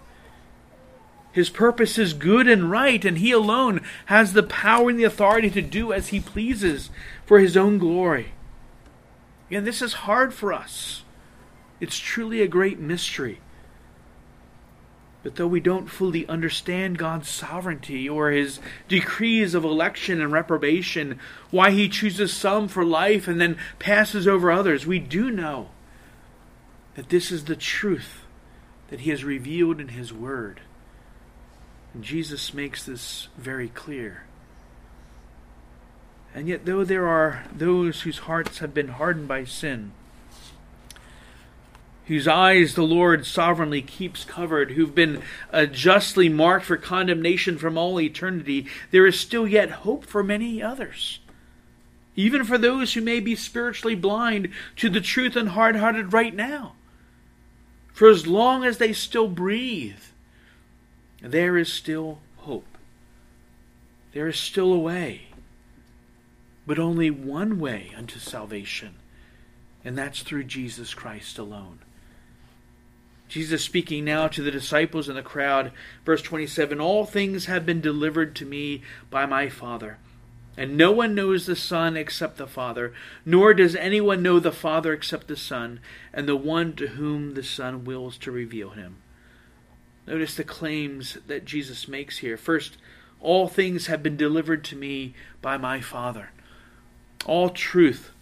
His 1.32 1.48
purpose 1.48 1.96
is 1.96 2.12
good 2.12 2.46
and 2.46 2.70
right, 2.70 3.02
and 3.02 3.16
He 3.16 3.30
alone 3.32 3.80
has 4.04 4.34
the 4.34 4.42
power 4.42 4.90
and 4.90 4.98
the 4.98 5.04
authority 5.04 5.48
to 5.48 5.62
do 5.62 5.90
as 5.90 6.08
He 6.08 6.20
pleases 6.20 6.90
for 7.24 7.38
His 7.38 7.56
own 7.56 7.78
glory. 7.78 8.32
Again, 9.48 9.64
this 9.64 9.80
is 9.80 10.04
hard 10.04 10.34
for 10.34 10.52
us. 10.52 11.02
It's 11.80 11.96
truly 11.96 12.42
a 12.42 12.46
great 12.46 12.78
mystery. 12.78 13.40
But 15.26 15.34
though 15.34 15.48
we 15.48 15.58
don't 15.58 15.90
fully 15.90 16.24
understand 16.28 16.98
God's 16.98 17.28
sovereignty 17.28 18.08
or 18.08 18.30
his 18.30 18.60
decrees 18.86 19.54
of 19.54 19.64
election 19.64 20.20
and 20.20 20.30
reprobation, 20.30 21.18
why 21.50 21.72
he 21.72 21.88
chooses 21.88 22.32
some 22.32 22.68
for 22.68 22.84
life 22.84 23.26
and 23.26 23.40
then 23.40 23.58
passes 23.80 24.28
over 24.28 24.52
others, 24.52 24.86
we 24.86 25.00
do 25.00 25.32
know 25.32 25.70
that 26.94 27.08
this 27.08 27.32
is 27.32 27.46
the 27.46 27.56
truth 27.56 28.22
that 28.88 29.00
he 29.00 29.10
has 29.10 29.24
revealed 29.24 29.80
in 29.80 29.88
his 29.88 30.12
word. 30.12 30.60
And 31.92 32.04
Jesus 32.04 32.54
makes 32.54 32.86
this 32.86 33.26
very 33.36 33.70
clear. 33.70 34.26
And 36.36 36.46
yet, 36.46 36.66
though 36.66 36.84
there 36.84 37.08
are 37.08 37.42
those 37.52 38.02
whose 38.02 38.18
hearts 38.18 38.58
have 38.60 38.72
been 38.72 38.86
hardened 38.90 39.26
by 39.26 39.42
sin, 39.42 39.90
whose 42.06 42.28
eyes 42.28 42.74
the 42.74 42.82
Lord 42.82 43.26
sovereignly 43.26 43.82
keeps 43.82 44.24
covered, 44.24 44.72
who've 44.72 44.94
been 44.94 45.22
uh, 45.52 45.66
justly 45.66 46.28
marked 46.28 46.64
for 46.64 46.76
condemnation 46.76 47.58
from 47.58 47.76
all 47.76 48.00
eternity, 48.00 48.66
there 48.92 49.06
is 49.06 49.18
still 49.18 49.46
yet 49.46 49.70
hope 49.70 50.06
for 50.06 50.22
many 50.22 50.62
others. 50.62 51.18
Even 52.14 52.44
for 52.44 52.58
those 52.58 52.94
who 52.94 53.00
may 53.00 53.20
be 53.20 53.34
spiritually 53.34 53.96
blind 53.96 54.50
to 54.76 54.88
the 54.88 55.00
truth 55.00 55.36
and 55.36 55.50
hard 55.50 55.76
hearted 55.76 56.12
right 56.12 56.34
now. 56.34 56.74
For 57.92 58.08
as 58.08 58.26
long 58.26 58.64
as 58.64 58.78
they 58.78 58.92
still 58.92 59.28
breathe, 59.28 59.98
there 61.20 61.56
is 61.56 61.72
still 61.72 62.20
hope. 62.36 62.78
There 64.12 64.28
is 64.28 64.38
still 64.38 64.72
a 64.72 64.78
way, 64.78 65.28
but 66.66 66.78
only 66.78 67.10
one 67.10 67.58
way 67.58 67.92
unto 67.96 68.18
salvation, 68.18 68.94
and 69.84 69.98
that's 69.98 70.22
through 70.22 70.44
Jesus 70.44 70.94
Christ 70.94 71.38
alone. 71.38 71.80
Jesus 73.28 73.64
speaking 73.64 74.04
now 74.04 74.28
to 74.28 74.42
the 74.42 74.50
disciples 74.50 75.08
and 75.08 75.16
the 75.16 75.22
crowd, 75.22 75.72
verse 76.04 76.22
27 76.22 76.80
All 76.80 77.04
things 77.04 77.46
have 77.46 77.66
been 77.66 77.80
delivered 77.80 78.36
to 78.36 78.46
me 78.46 78.82
by 79.10 79.26
my 79.26 79.48
Father. 79.48 79.98
And 80.56 80.76
no 80.76 80.90
one 80.90 81.14
knows 81.14 81.44
the 81.44 81.56
Son 81.56 81.96
except 81.96 82.38
the 82.38 82.46
Father, 82.46 82.94
nor 83.26 83.52
does 83.52 83.76
anyone 83.76 84.22
know 84.22 84.38
the 84.38 84.52
Father 84.52 84.92
except 84.94 85.28
the 85.28 85.36
Son, 85.36 85.80
and 86.14 86.26
the 86.26 86.36
one 86.36 86.72
to 86.76 86.88
whom 86.88 87.34
the 87.34 87.42
Son 87.42 87.84
wills 87.84 88.16
to 88.18 88.30
reveal 88.30 88.70
him. 88.70 88.96
Notice 90.06 90.34
the 90.34 90.44
claims 90.44 91.18
that 91.26 91.44
Jesus 91.44 91.88
makes 91.88 92.18
here. 92.18 92.36
First, 92.36 92.78
all 93.20 93.48
things 93.48 93.86
have 93.88 94.02
been 94.02 94.16
delivered 94.16 94.64
to 94.64 94.76
me 94.76 95.14
by 95.42 95.56
my 95.58 95.80
Father. 95.80 96.30
All 97.26 97.50
truth 97.50 98.12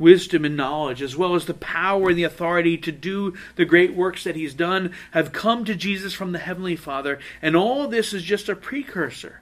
wisdom 0.00 0.44
and 0.44 0.56
knowledge, 0.56 1.02
as 1.02 1.16
well 1.16 1.36
as 1.36 1.44
the 1.44 1.54
power 1.54 2.08
and 2.08 2.18
the 2.18 2.24
authority 2.24 2.76
to 2.78 2.90
do 2.90 3.36
the 3.54 3.64
great 3.64 3.94
works 3.94 4.24
that 4.24 4.34
he's 4.34 4.54
done, 4.54 4.92
have 5.12 5.32
come 5.32 5.64
to 5.64 5.74
Jesus 5.76 6.14
from 6.14 6.32
the 6.32 6.38
Heavenly 6.40 6.74
Father, 6.74 7.20
and 7.40 7.54
all 7.54 7.86
this 7.86 8.12
is 8.12 8.24
just 8.24 8.48
a 8.48 8.56
precursor 8.56 9.40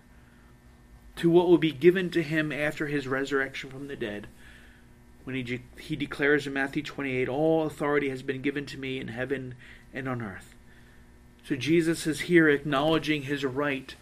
to 1.17 1.31
what 1.31 1.49
will 1.49 1.59
be 1.59 1.73
given 1.73 2.11
to 2.11 2.23
him 2.23 2.53
after 2.53 2.87
his 2.89 3.09
resurrection 3.09 3.71
from 3.71 3.89
the 3.89 3.97
dead. 3.97 4.27
When 5.25 5.35
he, 5.37 5.61
he 5.79 5.97
declares 5.97 6.47
in 6.47 6.53
Matthew 6.53 6.83
28, 6.83 7.29
All 7.29 7.67
authority 7.67 8.09
has 8.09 8.23
been 8.23 8.43
given 8.43 8.67
to 8.67 8.79
me 8.79 8.99
in 8.99 9.09
heaven 9.09 9.55
and 9.95 10.09
on 10.09 10.23
earth. 10.23 10.55
So 11.47 11.57
Jesus 11.57 12.07
is 12.07 12.21
here 12.21 12.49
acknowledging 12.49 13.23
his 13.23 13.45
right 13.45 13.95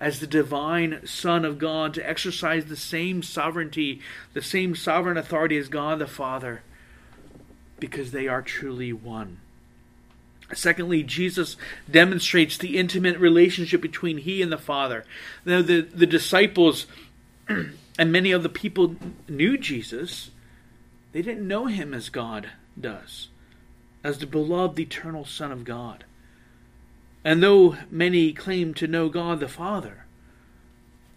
as 0.00 0.18
the 0.18 0.26
divine 0.26 1.06
Son 1.06 1.44
of 1.44 1.58
God 1.58 1.92
to 1.94 2.08
exercise 2.08 2.64
the 2.64 2.76
same 2.76 3.22
sovereignty, 3.22 4.00
the 4.32 4.42
same 4.42 4.74
sovereign 4.74 5.18
authority 5.18 5.58
as 5.58 5.68
God 5.68 5.98
the 5.98 6.06
Father, 6.06 6.62
because 7.78 8.10
they 8.10 8.26
are 8.26 8.40
truly 8.40 8.92
one. 8.92 9.38
Secondly, 10.54 11.02
Jesus 11.02 11.56
demonstrates 11.88 12.56
the 12.56 12.78
intimate 12.78 13.18
relationship 13.18 13.80
between 13.80 14.18
he 14.18 14.42
and 14.42 14.50
the 14.50 14.58
Father. 14.58 15.04
Now, 15.44 15.62
the, 15.62 15.82
the 15.82 16.06
disciples 16.06 16.86
and 17.48 18.10
many 18.10 18.32
of 18.32 18.42
the 18.42 18.48
people 18.48 18.96
knew 19.28 19.56
Jesus, 19.58 20.30
they 21.12 21.22
didn't 21.22 21.46
know 21.46 21.66
him 21.66 21.94
as 21.94 22.08
God 22.08 22.50
does, 22.80 23.28
as 24.02 24.18
the 24.18 24.26
beloved 24.26 24.78
eternal 24.78 25.24
Son 25.24 25.52
of 25.52 25.64
God. 25.64 26.04
And 27.24 27.42
though 27.42 27.76
many 27.90 28.32
claim 28.32 28.74
to 28.74 28.86
know 28.86 29.08
God 29.08 29.40
the 29.40 29.48
Father, 29.48 30.06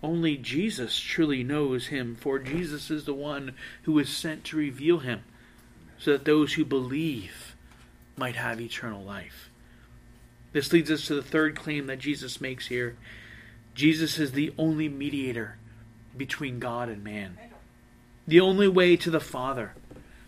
only 0.01 0.35
Jesus 0.35 0.99
truly 0.99 1.43
knows 1.43 1.87
him, 1.87 2.15
for 2.15 2.37
Jesus 2.39 2.91
is 2.91 3.05
the 3.05 3.13
one 3.13 3.53
who 3.83 3.93
was 3.93 4.09
sent 4.09 4.43
to 4.45 4.57
reveal 4.57 4.99
him, 4.99 5.23
so 5.97 6.11
that 6.11 6.25
those 6.25 6.53
who 6.53 6.65
believe 6.65 7.55
might 8.17 8.35
have 8.35 8.59
eternal 8.59 9.01
life. 9.01 9.49
This 10.51 10.73
leads 10.73 10.91
us 10.91 11.07
to 11.07 11.15
the 11.15 11.23
third 11.23 11.55
claim 11.55 11.87
that 11.87 11.99
Jesus 11.99 12.41
makes 12.41 12.67
here 12.67 12.97
Jesus 13.73 14.19
is 14.19 14.33
the 14.33 14.53
only 14.57 14.87
mediator 14.87 15.57
between 16.15 16.59
God 16.59 16.89
and 16.89 17.03
man, 17.03 17.37
the 18.27 18.39
only 18.39 18.67
way 18.67 18.95
to 18.97 19.09
the 19.09 19.19
Father. 19.19 19.73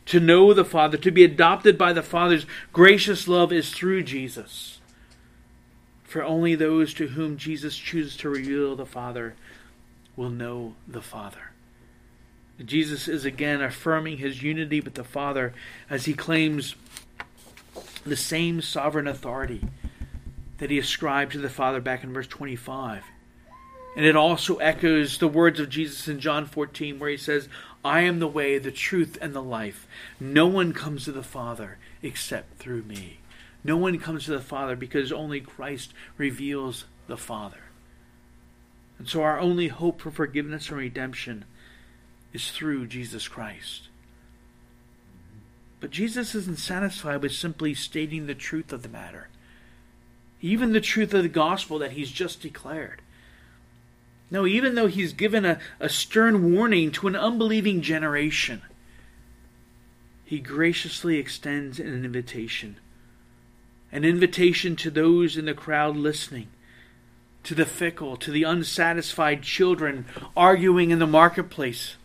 To 0.08 0.20
know 0.20 0.54
the 0.54 0.66
Father, 0.66 0.98
to 0.98 1.12
be 1.12 1.24
adopted 1.24 1.78
by 1.78 1.94
the 1.94 2.04
Father's 2.04 2.46
gracious 2.72 3.28
love 3.28 3.52
is 3.52 3.72
through 3.72 4.04
Jesus. 4.04 4.75
For 6.06 6.24
only 6.24 6.56
those 6.56 6.94
to 6.96 7.08
whom 7.08 7.38
Jesus 7.38 7.76
chooses 7.76 8.16
to 8.18 8.30
reveal 8.30 8.76
the 8.76 8.86
Father 8.86 9.36
will 10.16 10.30
know 10.30 10.76
the 10.88 11.02
Father. 11.02 11.52
Jesus 12.64 13.08
is 13.08 13.26
again 13.26 13.62
affirming 13.62 14.18
his 14.18 14.42
unity 14.42 14.80
with 14.80 14.94
the 14.94 15.04
Father 15.04 15.54
as 15.90 16.06
he 16.06 16.14
claims 16.14 16.76
the 18.06 18.16
same 18.16 18.62
sovereign 18.62 19.08
authority 19.08 19.62
that 20.60 20.70
he 20.70 20.80
ascribed 20.80 21.34
to 21.34 21.40
the 21.40 21.50
Father 21.50 21.82
back 21.82 22.04
in 22.04 22.14
verse 22.14 22.28
25. 22.28 23.04
And 23.98 24.06
it 24.06 24.16
also 24.16 24.58
echoes 24.58 25.18
the 25.18 25.28
words 25.28 25.60
of 25.60 25.70
Jesus 25.70 26.08
in 26.08 26.20
John 26.20 26.46
14, 26.46 27.00
where 27.00 27.10
he 27.10 27.18
says, 27.18 27.50
I 27.84 28.02
am 28.02 28.20
the 28.20 28.28
way, 28.28 28.58
the 28.58 28.72
truth, 28.72 29.18
and 29.22 29.34
the 29.34 29.42
life. 29.42 29.88
No 30.20 30.48
one 30.48 30.74
comes 30.74 31.06
to 31.06 31.12
the 31.12 31.24
Father 31.24 31.78
except 32.02 32.58
through 32.58 32.84
me. 32.84 33.20
No 33.66 33.78
one 33.78 33.98
comes 33.98 34.26
to 34.26 34.32
the 34.32 34.40
Father 34.40 34.76
because 34.76 35.12
only 35.12 35.42
Christ 35.42 35.92
reveals 36.18 36.86
the 37.08 37.18
Father. 37.18 37.64
And 39.00 39.10
so 39.10 39.24
our 39.24 39.40
only 39.40 39.70
hope 39.70 40.02
for 40.02 40.12
forgiveness 40.12 40.70
and 40.70 40.78
redemption 40.78 41.46
is 42.32 42.52
through 42.52 42.86
Jesus 42.86 43.28
Christ. 43.28 43.90
But 45.80 45.90
Jesus 45.90 46.36
isn't 46.36 46.60
satisfied 46.60 47.24
with 47.24 47.32
simply 47.32 47.74
stating 47.74 48.28
the 48.28 48.36
truth 48.36 48.72
of 48.72 48.84
the 48.84 48.88
matter, 48.88 49.30
even 50.42 50.72
the 50.72 50.80
truth 50.80 51.12
of 51.16 51.24
the 51.24 51.28
gospel 51.28 51.80
that 51.80 51.94
he's 51.94 52.12
just 52.12 52.42
declared. 52.42 53.02
No, 54.30 54.46
even 54.46 54.76
though 54.76 54.88
he's 54.88 55.12
given 55.12 55.44
a, 55.44 55.60
a 55.80 55.90
stern 55.90 56.54
warning 56.54 56.92
to 56.92 57.08
an 57.08 57.16
unbelieving 57.16 57.82
generation, 57.82 58.62
he 60.24 60.38
graciously 60.38 61.18
extends 61.18 61.80
an 61.80 62.06
invitation 62.06 62.78
an 63.96 64.04
invitation 64.04 64.76
to 64.76 64.92
those 64.92 65.38
in 65.38 65.46
the 65.46 65.54
crowd 65.54 65.96
listening, 65.96 66.50
to 67.44 67.56
the 67.56 67.66
fickle, 67.66 68.18
to 68.18 68.30
the 68.30 68.44
unsatisfied 68.44 69.42
children 69.42 70.06
arguing 70.36 70.92
in 70.92 71.00
the 71.00 71.08
marketplace, 71.08 71.96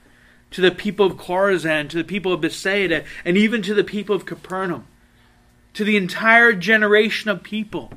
to 0.52 0.60
the 0.60 0.70
people 0.70 1.04
of 1.04 1.16
Chorazin, 1.16 1.88
to 1.88 1.96
the 1.96 2.04
people 2.04 2.32
of 2.32 2.42
Bethsaida, 2.42 3.02
and 3.24 3.36
even 3.36 3.60
to 3.62 3.74
the 3.74 3.82
people 3.82 4.14
of 4.14 4.24
Capernaum, 4.24 4.86
to 5.74 5.82
the 5.82 5.96
entire 5.96 6.52
generation 6.52 7.28
of 7.28 7.42
people, 7.42 7.92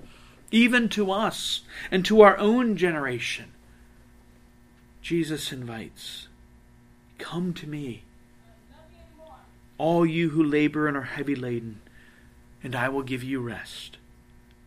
even 0.49 0.89
to 0.89 1.11
us 1.11 1.61
and 1.91 2.03
to 2.03 2.21
our 2.21 2.35
own 2.39 2.75
generation. 2.75 3.53
Jesus 5.03 5.51
invites, 5.51 6.27
Come 7.19 7.53
to 7.53 7.67
me, 7.67 8.01
all 9.77 10.03
you 10.03 10.31
who 10.31 10.43
labor 10.43 10.87
and 10.87 10.97
are 10.97 11.03
heavy 11.03 11.35
laden 11.35 11.79
and 12.63 12.75
I 12.75 12.89
will 12.89 13.03
give 13.03 13.23
you 13.23 13.41
rest. 13.41 13.97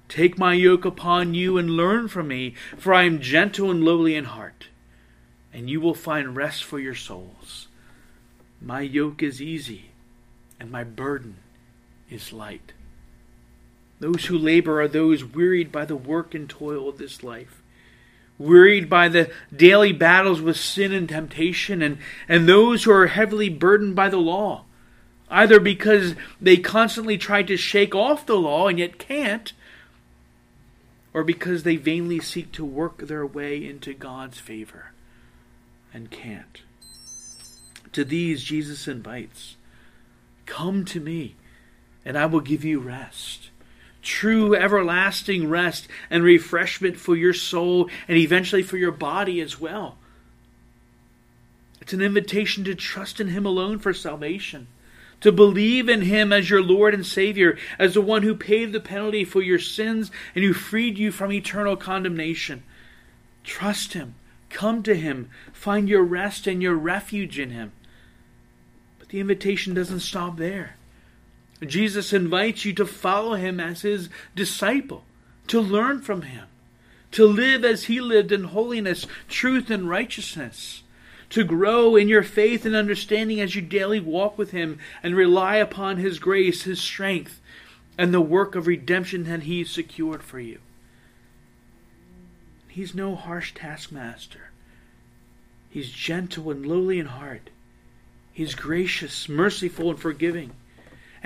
Take 0.09 0.39
my 0.39 0.53
yoke 0.53 0.85
upon 0.85 1.35
you 1.35 1.59
and 1.59 1.71
learn 1.71 2.09
from 2.09 2.29
me, 2.29 2.55
for 2.77 2.95
I 2.95 3.05
am 3.05 3.21
gentle 3.21 3.71
and 3.71 3.83
lowly 3.83 4.15
in 4.15 4.27
heart, 4.27 4.69
and 5.53 5.69
you 5.69 5.81
will 5.81 5.95
find 5.95 6.37
rest 6.37 6.63
for 6.63 6.79
your 6.79 6.95
souls. 6.95 7.67
My 8.61 8.81
yoke 8.83 9.23
is 9.23 9.43
easy, 9.43 9.87
and 10.61 10.71
my 10.71 10.85
burden 10.85 11.39
is 12.09 12.33
light. 12.33 12.73
Those 13.99 14.27
who 14.27 14.39
labor 14.39 14.81
are 14.81 14.89
those 14.89 15.25
wearied 15.25 15.73
by 15.73 15.87
the 15.87 15.97
work 15.97 16.35
and 16.35 16.49
toil 16.49 16.89
of 16.89 16.99
this 16.99 17.25
life, 17.25 17.63
wearied 18.39 18.89
by 18.89 19.09
the 19.09 19.31
daily 19.55 19.93
battles 19.93 20.41
with 20.41 20.57
sin 20.57 20.93
and 20.93 21.09
temptation, 21.09 21.83
and, 21.83 21.99
and 22.29 22.49
those 22.49 22.85
who 22.85 22.93
are 22.93 23.07
heavily 23.09 23.49
burdened 23.49 23.97
by 23.97 24.09
the 24.09 24.19
law 24.19 24.66
either 25.29 25.59
because 25.61 26.15
they 26.41 26.57
constantly 26.57 27.19
try 27.19 27.43
to 27.43 27.57
shake 27.57 27.95
off 27.95 28.27
the 28.27 28.37
law 28.37 28.69
and 28.69 28.79
yet 28.79 28.99
can't, 28.99 29.53
or 31.13 31.25
because 31.25 31.63
they 31.63 31.77
vainly 31.77 32.21
seek 32.21 32.53
to 32.53 32.65
work 32.65 32.99
their 32.99 33.27
way 33.27 33.67
into 33.67 33.95
God's 33.95 34.39
favor 34.39 34.93
and 35.93 36.11
can't. 36.11 36.63
To 37.93 38.05
these, 38.05 38.43
Jesus 38.43 38.87
invites 38.87 39.57
Come 40.45 40.85
to 40.87 41.01
me, 41.01 41.35
and 42.05 42.17
I 42.17 42.27
will 42.27 42.41
give 42.41 42.65
you 42.65 42.79
rest. 42.79 43.51
true 44.03 44.55
everlasting 44.55 45.49
rest 45.49 45.89
and 46.11 46.23
refreshment 46.23 46.97
for 46.97 47.17
your 47.17 47.33
soul 47.33 47.91
and 48.07 48.17
eventually 48.17 48.63
for 48.63 48.77
your 48.77 48.93
body 48.93 49.41
as 49.41 49.59
well. 49.59 49.99
It's 51.81 51.93
an 51.93 52.01
invitation 52.01 52.63
to 52.65 52.75
trust 52.75 53.21
in 53.21 53.29
Him 53.29 53.45
alone 53.45 53.79
for 53.81 53.93
salvation, 53.93 54.69
to 55.21 55.33
believe 55.33 55.89
in 55.89 56.03
Him 56.03 56.33
as 56.33 56.51
your 56.51 56.63
Lord 56.63 56.95
and 56.95 57.05
Savior, 57.05 57.59
as 57.79 57.95
the 57.95 58.01
one 58.01 58.23
who 58.23 58.35
paid 58.35 58.73
the 58.73 58.81
penalty 58.81 59.25
for 59.25 59.43
your 59.43 59.59
sins 59.59 60.11
and 60.35 60.45
who 60.45 60.53
freed 60.53 60.99
you 60.99 61.11
from 61.11 61.33
eternal 61.33 61.77
condemnation. 61.77 62.63
Trust 63.45 63.93
Him, 63.95 64.15
come 64.51 64.83
to 64.83 64.95
Him, 64.95 65.31
find 65.53 65.89
your 65.89 66.03
rest 66.03 66.47
and 66.47 66.63
your 66.63 66.75
refuge 66.75 67.39
in 67.39 67.51
Him. 67.51 67.73
But 68.99 69.09
the 69.09 69.21
invitation 69.21 69.75
doesn't 69.75 70.01
stop 70.01 70.37
there. 70.37 70.77
Jesus 71.65 72.13
invites 72.13 72.65
you 72.65 72.73
to 72.75 72.87
follow 72.87 73.35
him 73.35 73.61
as 73.61 73.83
his 73.83 74.09
disciple, 74.35 75.05
to 75.47 75.61
learn 75.61 76.03
from 76.03 76.23
him, 76.23 76.47
to 77.13 77.27
live 77.27 77.65
as 77.65 77.85
he 77.85 78.01
lived 78.01 78.33
in 78.33 78.45
holiness, 78.45 79.07
truth, 79.29 79.71
and 79.71 79.89
righteousness, 79.89 80.83
to 81.31 81.45
grow 81.45 81.97
in 81.97 82.09
your 82.09 82.23
faith 82.23 82.65
and 82.65 82.75
understanding 82.75 83.41
as 83.41 83.55
you 83.55 83.63
daily 83.63 84.01
walk 84.01 84.39
with 84.39 84.51
him 84.51 84.79
and 85.03 85.17
rely 85.17 85.57
upon 85.57 85.97
his 85.97 86.19
grace, 86.19 86.63
his 86.63 86.81
strength, 86.81 87.41
and 87.99 88.13
the 88.13 88.21
work 88.21 88.55
of 88.55 88.67
redemption 88.67 89.25
that 89.25 89.43
he 89.43 89.65
secured 89.65 90.23
for 90.23 90.39
you. 90.39 90.59
He's 92.69 92.95
no 92.95 93.15
harsh 93.15 93.55
taskmaster. 93.55 94.51
He's 95.71 95.91
gentle 95.91 96.51
and 96.51 96.65
lowly 96.65 96.99
in 96.99 97.07
heart. 97.07 97.51
He's 98.33 98.55
gracious, 98.55 99.29
merciful, 99.29 99.91
and 99.91 99.99
forgiving 99.99 100.53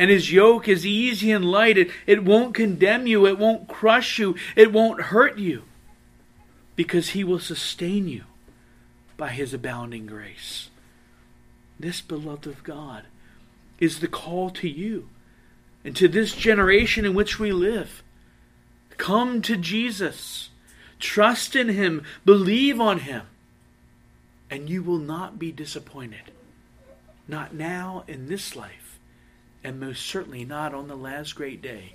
and 0.01 0.11
his 0.11 0.33
yoke 0.33 0.67
is 0.67 0.87
easy 0.87 1.31
and 1.31 1.45
light. 1.45 1.77
It, 1.77 1.91
it 2.07 2.25
won't 2.25 2.55
condemn 2.55 3.07
you, 3.07 3.27
it 3.27 3.39
won't 3.39 3.69
crush 3.69 4.19
you, 4.19 4.35
it 4.57 4.73
won't 4.73 5.03
hurt 5.03 5.37
you, 5.37 5.65
because 6.75 7.11
he 7.11 7.23
will 7.23 7.39
sustain 7.39 8.09
you 8.09 8.25
by 9.21 9.29
his 9.29 9.53
abounding 9.53 10.07
grace. 10.07 10.71
This, 11.79 12.01
beloved 12.01 12.47
of 12.47 12.65
God, 12.65 13.05
is 13.79 14.01
the 14.01 14.09
call 14.09 14.49
to 14.51 14.69
you 14.69 15.11
and 15.85 15.95
to 15.95 16.09
this 16.09 16.35
generation 16.35 17.05
in 17.05 17.15
which 17.15 17.39
we 17.39 17.53
live. 17.53 18.03
Come 18.97 19.43
to 19.43 19.57
Jesus, 19.57 20.49
trust 20.99 21.55
in 21.55 21.69
him, 21.69 22.03
believe 22.25 22.81
on 22.81 23.01
him, 23.01 23.23
and 24.51 24.71
you 24.71 24.83
will 24.83 24.99
not 24.99 25.39
be 25.39 25.53
disappointed. 25.53 26.33
Not 27.29 27.55
now 27.55 28.05
in 28.09 28.27
this 28.27 28.57
life 28.57 28.99
and 29.63 29.79
most 29.79 30.07
certainly 30.07 30.47
not 30.47 30.75
on 30.75 30.89
the 30.89 30.97
last 30.97 31.35
great 31.35 31.61
day, 31.61 31.95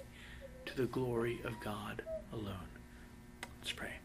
to 0.68 0.78
the 0.78 0.86
glory 0.86 1.40
of 1.44 1.60
God 1.64 2.04
alone. 2.32 2.70
Let's 3.60 3.72
pray. 3.72 4.05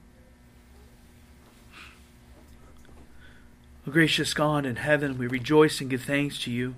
O 3.86 3.90
gracious 3.90 4.34
God 4.34 4.66
in 4.66 4.76
heaven, 4.76 5.16
we 5.16 5.26
rejoice 5.26 5.80
and 5.80 5.88
give 5.88 6.02
thanks 6.02 6.38
to 6.42 6.50
you 6.50 6.74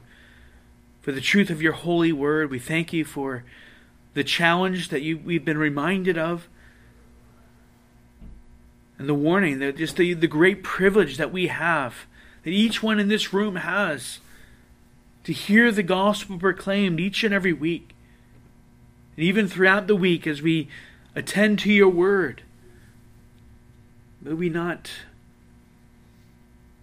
for 1.01 1.11
the 1.11 1.21
truth 1.21 1.51
of 1.51 1.61
your 1.61 1.73
holy 1.73 2.13
word. 2.13 2.51
We 2.51 2.61
thank 2.61 2.93
you 2.93 3.05
for 3.05 3.45
the 4.15 4.23
challenge 4.23 4.89
that 4.91 5.03
you, 5.03 5.19
we've 5.19 5.45
been 5.45 5.59
reminded 5.59 6.17
of 6.17 6.49
and 8.99 9.09
the 9.09 9.15
warning, 9.15 9.59
that 9.59 9.79
just 9.79 9.97
the, 9.97 10.15
the 10.15 10.29
great 10.29 10.63
privilege 10.63 11.17
that 11.17 11.33
we 11.33 11.49
have, 11.49 12.07
that 12.45 12.51
each 12.51 12.85
one 12.85 13.01
in 13.01 13.09
this 13.09 13.33
room 13.33 13.57
has 13.57 14.21
to 15.25 15.33
hear 15.33 15.73
the 15.73 15.83
gospel 15.83 16.39
proclaimed 16.39 17.01
each 17.01 17.25
and 17.25 17.35
every 17.35 17.53
week. 17.53 17.97
And 19.17 19.25
even 19.25 19.49
throughout 19.49 19.89
the 19.89 19.97
week 19.97 20.25
as 20.27 20.41
we 20.41 20.69
attend 21.17 21.59
to 21.61 21.73
your 21.73 21.89
word, 21.89 22.43
may 24.21 24.35
we 24.35 24.49
not 24.49 24.91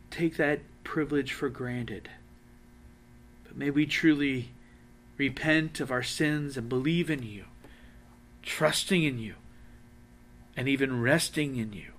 take 0.09 0.37
that 0.37 0.59
privilege 0.83 1.33
for 1.33 1.49
granted, 1.49 2.09
but 3.43 3.55
may 3.55 3.69
we 3.69 3.85
truly 3.85 4.49
repent 5.17 5.79
of 5.79 5.91
our 5.91 6.03
sins 6.03 6.57
and 6.57 6.69
believe 6.69 7.09
in 7.09 7.23
you, 7.23 7.45
trusting 8.41 9.03
in 9.03 9.19
you, 9.19 9.35
and 10.55 10.67
even 10.67 11.01
resting 11.01 11.57
in 11.57 11.73
you, 11.73 11.91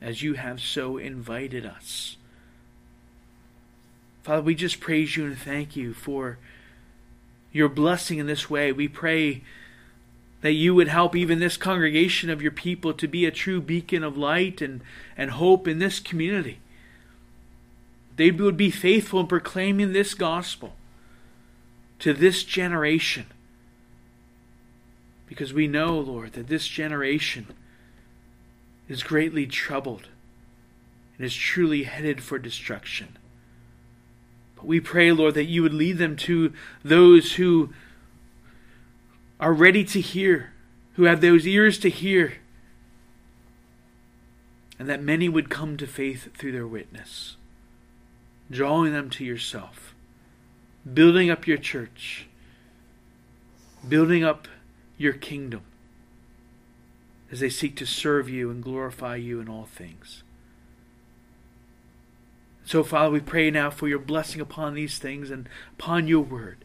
as 0.00 0.22
you 0.22 0.34
have 0.34 0.60
so 0.60 0.96
invited 0.96 1.64
us. 1.64 2.16
Father, 4.22 4.42
we 4.42 4.54
just 4.54 4.80
praise 4.80 5.16
you 5.16 5.26
and 5.26 5.38
thank 5.38 5.76
you 5.76 5.92
for 5.92 6.38
your 7.52 7.68
blessing 7.68 8.18
in 8.18 8.26
this 8.26 8.48
way. 8.48 8.72
We 8.72 8.88
pray 8.88 9.42
that 10.40 10.52
you 10.52 10.74
would 10.74 10.88
help 10.88 11.14
even 11.14 11.38
this 11.38 11.56
congregation 11.56 12.28
of 12.28 12.42
your 12.42 12.50
people 12.50 12.92
to 12.94 13.06
be 13.06 13.24
a 13.24 13.30
true 13.30 13.60
beacon 13.60 14.02
of 14.02 14.18
light 14.18 14.60
and, 14.60 14.80
and 15.16 15.30
hope 15.30 15.68
in 15.68 15.78
this 15.78 16.00
community. 16.00 16.58
They 18.16 18.30
would 18.30 18.56
be 18.56 18.70
faithful 18.70 19.20
in 19.20 19.26
proclaiming 19.26 19.92
this 19.92 20.14
gospel 20.14 20.74
to 21.98 22.12
this 22.12 22.44
generation. 22.44 23.26
Because 25.26 25.52
we 25.52 25.66
know, 25.66 25.98
Lord, 25.98 26.34
that 26.34 26.48
this 26.48 26.66
generation 26.66 27.46
is 28.88 29.02
greatly 29.02 29.46
troubled 29.46 30.08
and 31.16 31.24
is 31.24 31.34
truly 31.34 31.84
headed 31.84 32.22
for 32.22 32.38
destruction. 32.38 33.16
But 34.56 34.66
we 34.66 34.80
pray, 34.80 35.12
Lord, 35.12 35.34
that 35.34 35.44
you 35.44 35.62
would 35.62 35.74
lead 35.74 35.98
them 35.98 36.16
to 36.16 36.52
those 36.84 37.34
who 37.34 37.72
are 39.40 39.52
ready 39.52 39.84
to 39.84 40.00
hear, 40.00 40.52
who 40.94 41.04
have 41.04 41.20
those 41.20 41.46
ears 41.46 41.78
to 41.78 41.90
hear, 41.90 42.34
and 44.78 44.88
that 44.88 45.02
many 45.02 45.28
would 45.28 45.50
come 45.50 45.76
to 45.76 45.86
faith 45.86 46.36
through 46.36 46.52
their 46.52 46.66
witness, 46.66 47.36
drawing 48.54 48.92
them 48.92 49.10
to 49.10 49.24
yourself, 49.24 49.94
building 50.92 51.30
up 51.30 51.46
your 51.46 51.58
church, 51.58 52.26
building 53.86 54.24
up 54.24 54.48
your 54.96 55.12
kingdom 55.12 55.62
as 57.30 57.40
they 57.40 57.50
seek 57.50 57.76
to 57.76 57.86
serve 57.86 58.28
you 58.28 58.50
and 58.50 58.62
glorify 58.62 59.16
you 59.16 59.40
in 59.40 59.48
all 59.48 59.64
things. 59.64 60.22
So, 62.64 62.82
Father, 62.82 63.10
we 63.10 63.20
pray 63.20 63.50
now 63.50 63.70
for 63.70 63.88
your 63.88 63.98
blessing 63.98 64.40
upon 64.40 64.74
these 64.74 64.98
things 64.98 65.30
and 65.30 65.48
upon 65.78 66.06
your 66.06 66.22
word. 66.22 66.64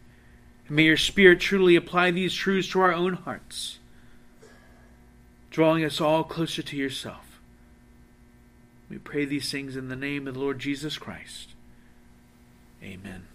And 0.67 0.75
may 0.75 0.83
your 0.83 0.95
Spirit 0.95 1.41
truly 1.41 1.75
apply 1.75 2.11
these 2.11 2.33
truths 2.33 2.69
to 2.69 2.81
our 2.81 2.93
own 2.93 3.13
hearts, 3.13 3.79
drawing 5.49 5.83
us 5.83 5.99
all 5.99 6.23
closer 6.23 6.61
to 6.61 6.77
yourself. 6.77 7.41
We 8.89 8.97
pray 8.97 9.25
these 9.25 9.51
things 9.51 9.75
in 9.75 9.89
the 9.89 9.95
name 9.95 10.27
of 10.27 10.35
the 10.35 10.39
Lord 10.39 10.59
Jesus 10.59 10.97
Christ. 10.97 11.55
Amen. 12.83 13.25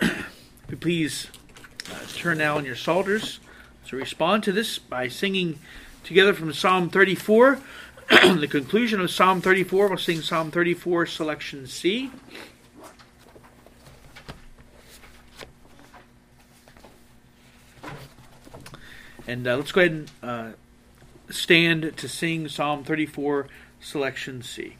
If 0.00 0.70
you 0.70 0.76
please 0.76 1.28
uh, 1.90 1.98
turn 2.14 2.38
now 2.38 2.58
in 2.58 2.64
your 2.64 2.74
psalters 2.74 3.38
to 3.86 3.96
respond 3.96 4.42
to 4.44 4.52
this 4.52 4.78
by 4.78 5.08
singing 5.08 5.58
together 6.02 6.34
from 6.34 6.52
Psalm 6.52 6.88
34. 6.88 7.60
the 8.08 8.48
conclusion 8.48 9.00
of 9.00 9.10
Psalm 9.10 9.40
34, 9.40 9.88
we'll 9.88 9.98
sing 9.98 10.22
Psalm 10.22 10.50
34, 10.50 11.06
selection 11.06 11.66
C. 11.66 12.10
And 19.26 19.46
uh, 19.46 19.56
let's 19.56 19.72
go 19.72 19.82
ahead 19.82 19.92
and 19.92 20.10
uh, 20.22 20.52
stand 21.30 21.96
to 21.96 22.08
sing 22.08 22.48
Psalm 22.48 22.84
34, 22.84 23.48
selection 23.80 24.42
C. 24.42 24.76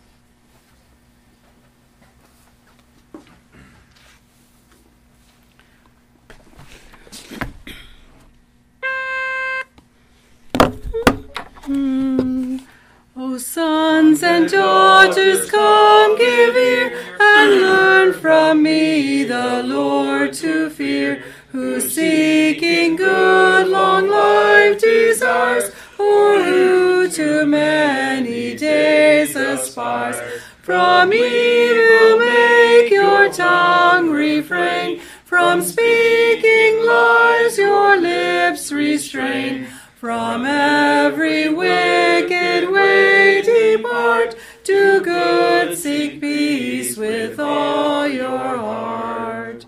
sons 13.38 14.22
and 14.22 14.35
daughters, 14.48 15.50
come, 15.50 16.16
give 16.16 16.56
ear, 16.56 17.16
and 17.20 17.60
learn 17.60 18.12
from 18.12 18.62
me 18.62 19.24
the 19.24 19.62
Lord 19.64 20.32
to 20.34 20.70
fear, 20.70 21.24
who 21.52 21.80
seeking 21.80 22.96
good 22.96 23.68
long 23.68 24.08
life 24.08 24.80
desires, 24.80 25.70
or 25.98 26.42
who 26.42 27.08
to 27.10 27.46
many 27.46 28.54
days 28.56 29.34
aspires. 29.36 30.16
From 30.62 31.10
me 31.10 31.70
evil 31.70 32.18
make 32.18 32.90
your 32.90 33.32
tongue 33.32 34.10
refrain, 34.10 35.00
from 35.24 35.62
speaking 35.62 36.84
lies 36.84 37.56
your 37.56 37.96
lips 38.00 38.72
restrain. 38.72 39.68
From 39.96 40.44
every 40.44 41.48
wicked 41.48 42.70
way 42.70 43.40
depart, 43.40 44.36
do 44.62 45.00
good, 45.00 45.78
seek 45.78 46.20
peace 46.20 46.98
with 46.98 47.40
all 47.40 48.06
your 48.06 48.58
heart. 48.58 49.64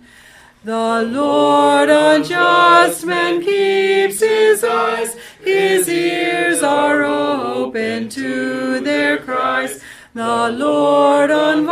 The 0.64 1.03
Lord 1.11 1.89
on 1.89 2.24
just 2.24 3.07
men 3.07 3.41
keeps 3.43 4.20
his 4.20 4.62
eyes, 4.62 5.16
his 5.41 5.89
ears 5.89 6.62
are 6.62 7.03
open 7.05 8.11
to 8.11 8.81
their 8.81 9.16
cries. 9.16 9.83
The 10.12 10.51
Lord 10.51 11.31
on 11.31 11.64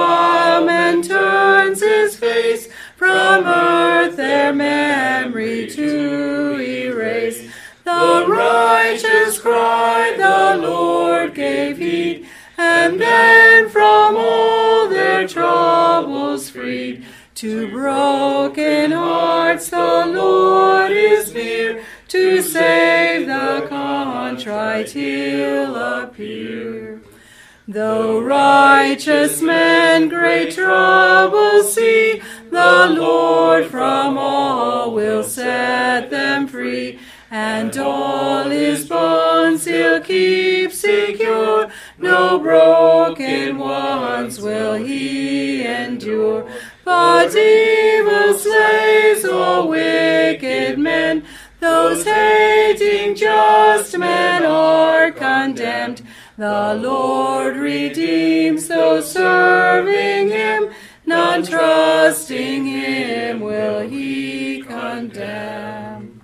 Though 27.68 28.20
righteous 28.20 29.42
men 29.42 30.08
great 30.08 30.54
troubles 30.54 31.74
see, 31.74 32.22
the 32.50 32.94
Lord 32.96 33.66
from 33.66 34.16
all 34.16 34.94
will 34.94 35.24
set 35.24 36.08
them 36.08 36.46
free, 36.46 37.00
and 37.28 37.76
all 37.76 38.44
his 38.44 38.86
bonds 38.86 39.64
he'll 39.64 40.00
keep 40.00 40.70
secure. 40.70 41.68
No 41.98 42.38
broken 42.38 43.58
ones 43.58 44.40
will 44.40 44.74
he 44.74 45.66
endure. 45.66 46.48
But 46.84 47.34
evil 47.34 48.34
slaves 48.34 49.24
or 49.24 49.66
wicked 49.66 50.78
men, 50.78 51.24
those 51.58 52.04
hating 52.04 53.16
just 53.16 53.98
men 53.98 54.44
are 54.44 55.10
condemned. 55.10 56.05
The 56.38 56.74
Lord 56.74 57.56
redeems 57.56 58.68
those 58.68 59.10
serving 59.10 60.28
him, 60.28 60.70
none 61.06 61.42
trusting 61.42 62.66
him 62.66 63.40
will 63.40 63.88
he 63.88 64.60
condemn. 64.60 66.20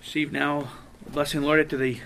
Receive 0.00 0.30
now, 0.30 0.68
blessing 1.10 1.42
Lord, 1.42 1.58
after 1.58 1.76
the 1.76 1.98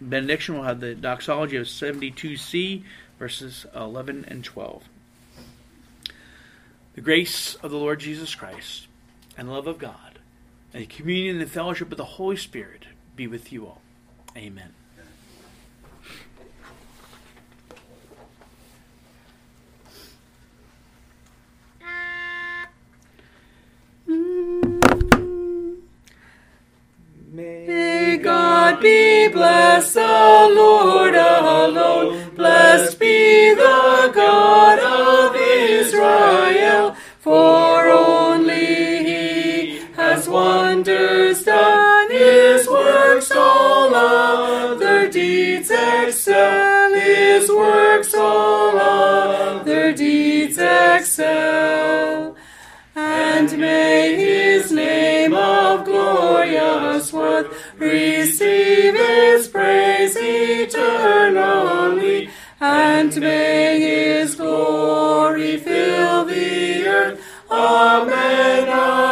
benediction, 0.00 0.56
we'll 0.56 0.64
have 0.64 0.80
the 0.80 0.96
doxology 0.96 1.56
of 1.56 1.66
72c, 1.66 2.82
verses 3.20 3.64
11 3.76 4.24
and 4.26 4.42
12. 4.42 4.82
The 6.94 7.00
grace 7.00 7.54
of 7.54 7.70
the 7.70 7.78
Lord 7.78 8.00
Jesus 8.00 8.34
Christ, 8.34 8.88
and 9.38 9.46
the 9.46 9.52
love 9.52 9.68
of 9.68 9.78
God, 9.78 10.18
and 10.74 10.82
the 10.82 10.86
communion 10.86 11.40
and 11.40 11.48
fellowship 11.48 11.92
of 11.92 11.96
the 11.96 12.04
Holy 12.04 12.36
Spirit 12.36 12.86
be 13.14 13.28
with 13.28 13.52
you 13.52 13.66
all. 13.66 13.82
Amen. 14.36 14.72
May 27.30 28.18
God 28.18 28.80
be 28.80 29.28
blessed, 29.28 29.94
the 29.94 30.00
Lord 30.00 31.14
alone. 31.14 32.30
Blessed 32.34 32.98
be 32.98 33.54
the 33.54 34.12
God 34.14 34.78
of 34.78 35.36
Israel, 35.36 36.96
other 44.02 45.08
deeds 45.08 45.70
excel. 45.70 46.92
His 46.94 47.48
works 47.50 48.14
all 48.14 48.76
other 48.78 49.92
deeds 49.92 50.58
excel. 50.58 52.36
And 52.94 53.58
may 53.58 54.14
his 54.16 54.72
name 54.72 55.34
of 55.34 55.84
glorious 55.84 57.12
worth 57.12 57.48
receive 57.78 58.94
his 58.94 59.48
praise 59.48 60.16
eternally. 60.16 61.40
And 62.60 63.16
may 63.20 63.80
his 63.80 64.34
glory 64.34 65.56
fill 65.56 66.24
the 66.24 66.86
earth. 66.86 67.20
Amen, 67.50 68.68
amen. 68.68 69.11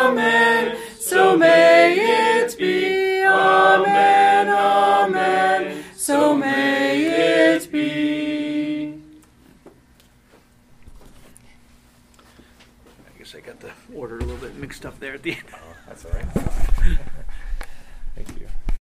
stuff 14.80 14.98
there 14.98 15.12
at 15.12 15.22
the 15.22 15.32
end. 15.32 15.42
Oh, 15.52 15.76
that's 15.86 16.06
all 16.06 16.12
right. 16.12 16.39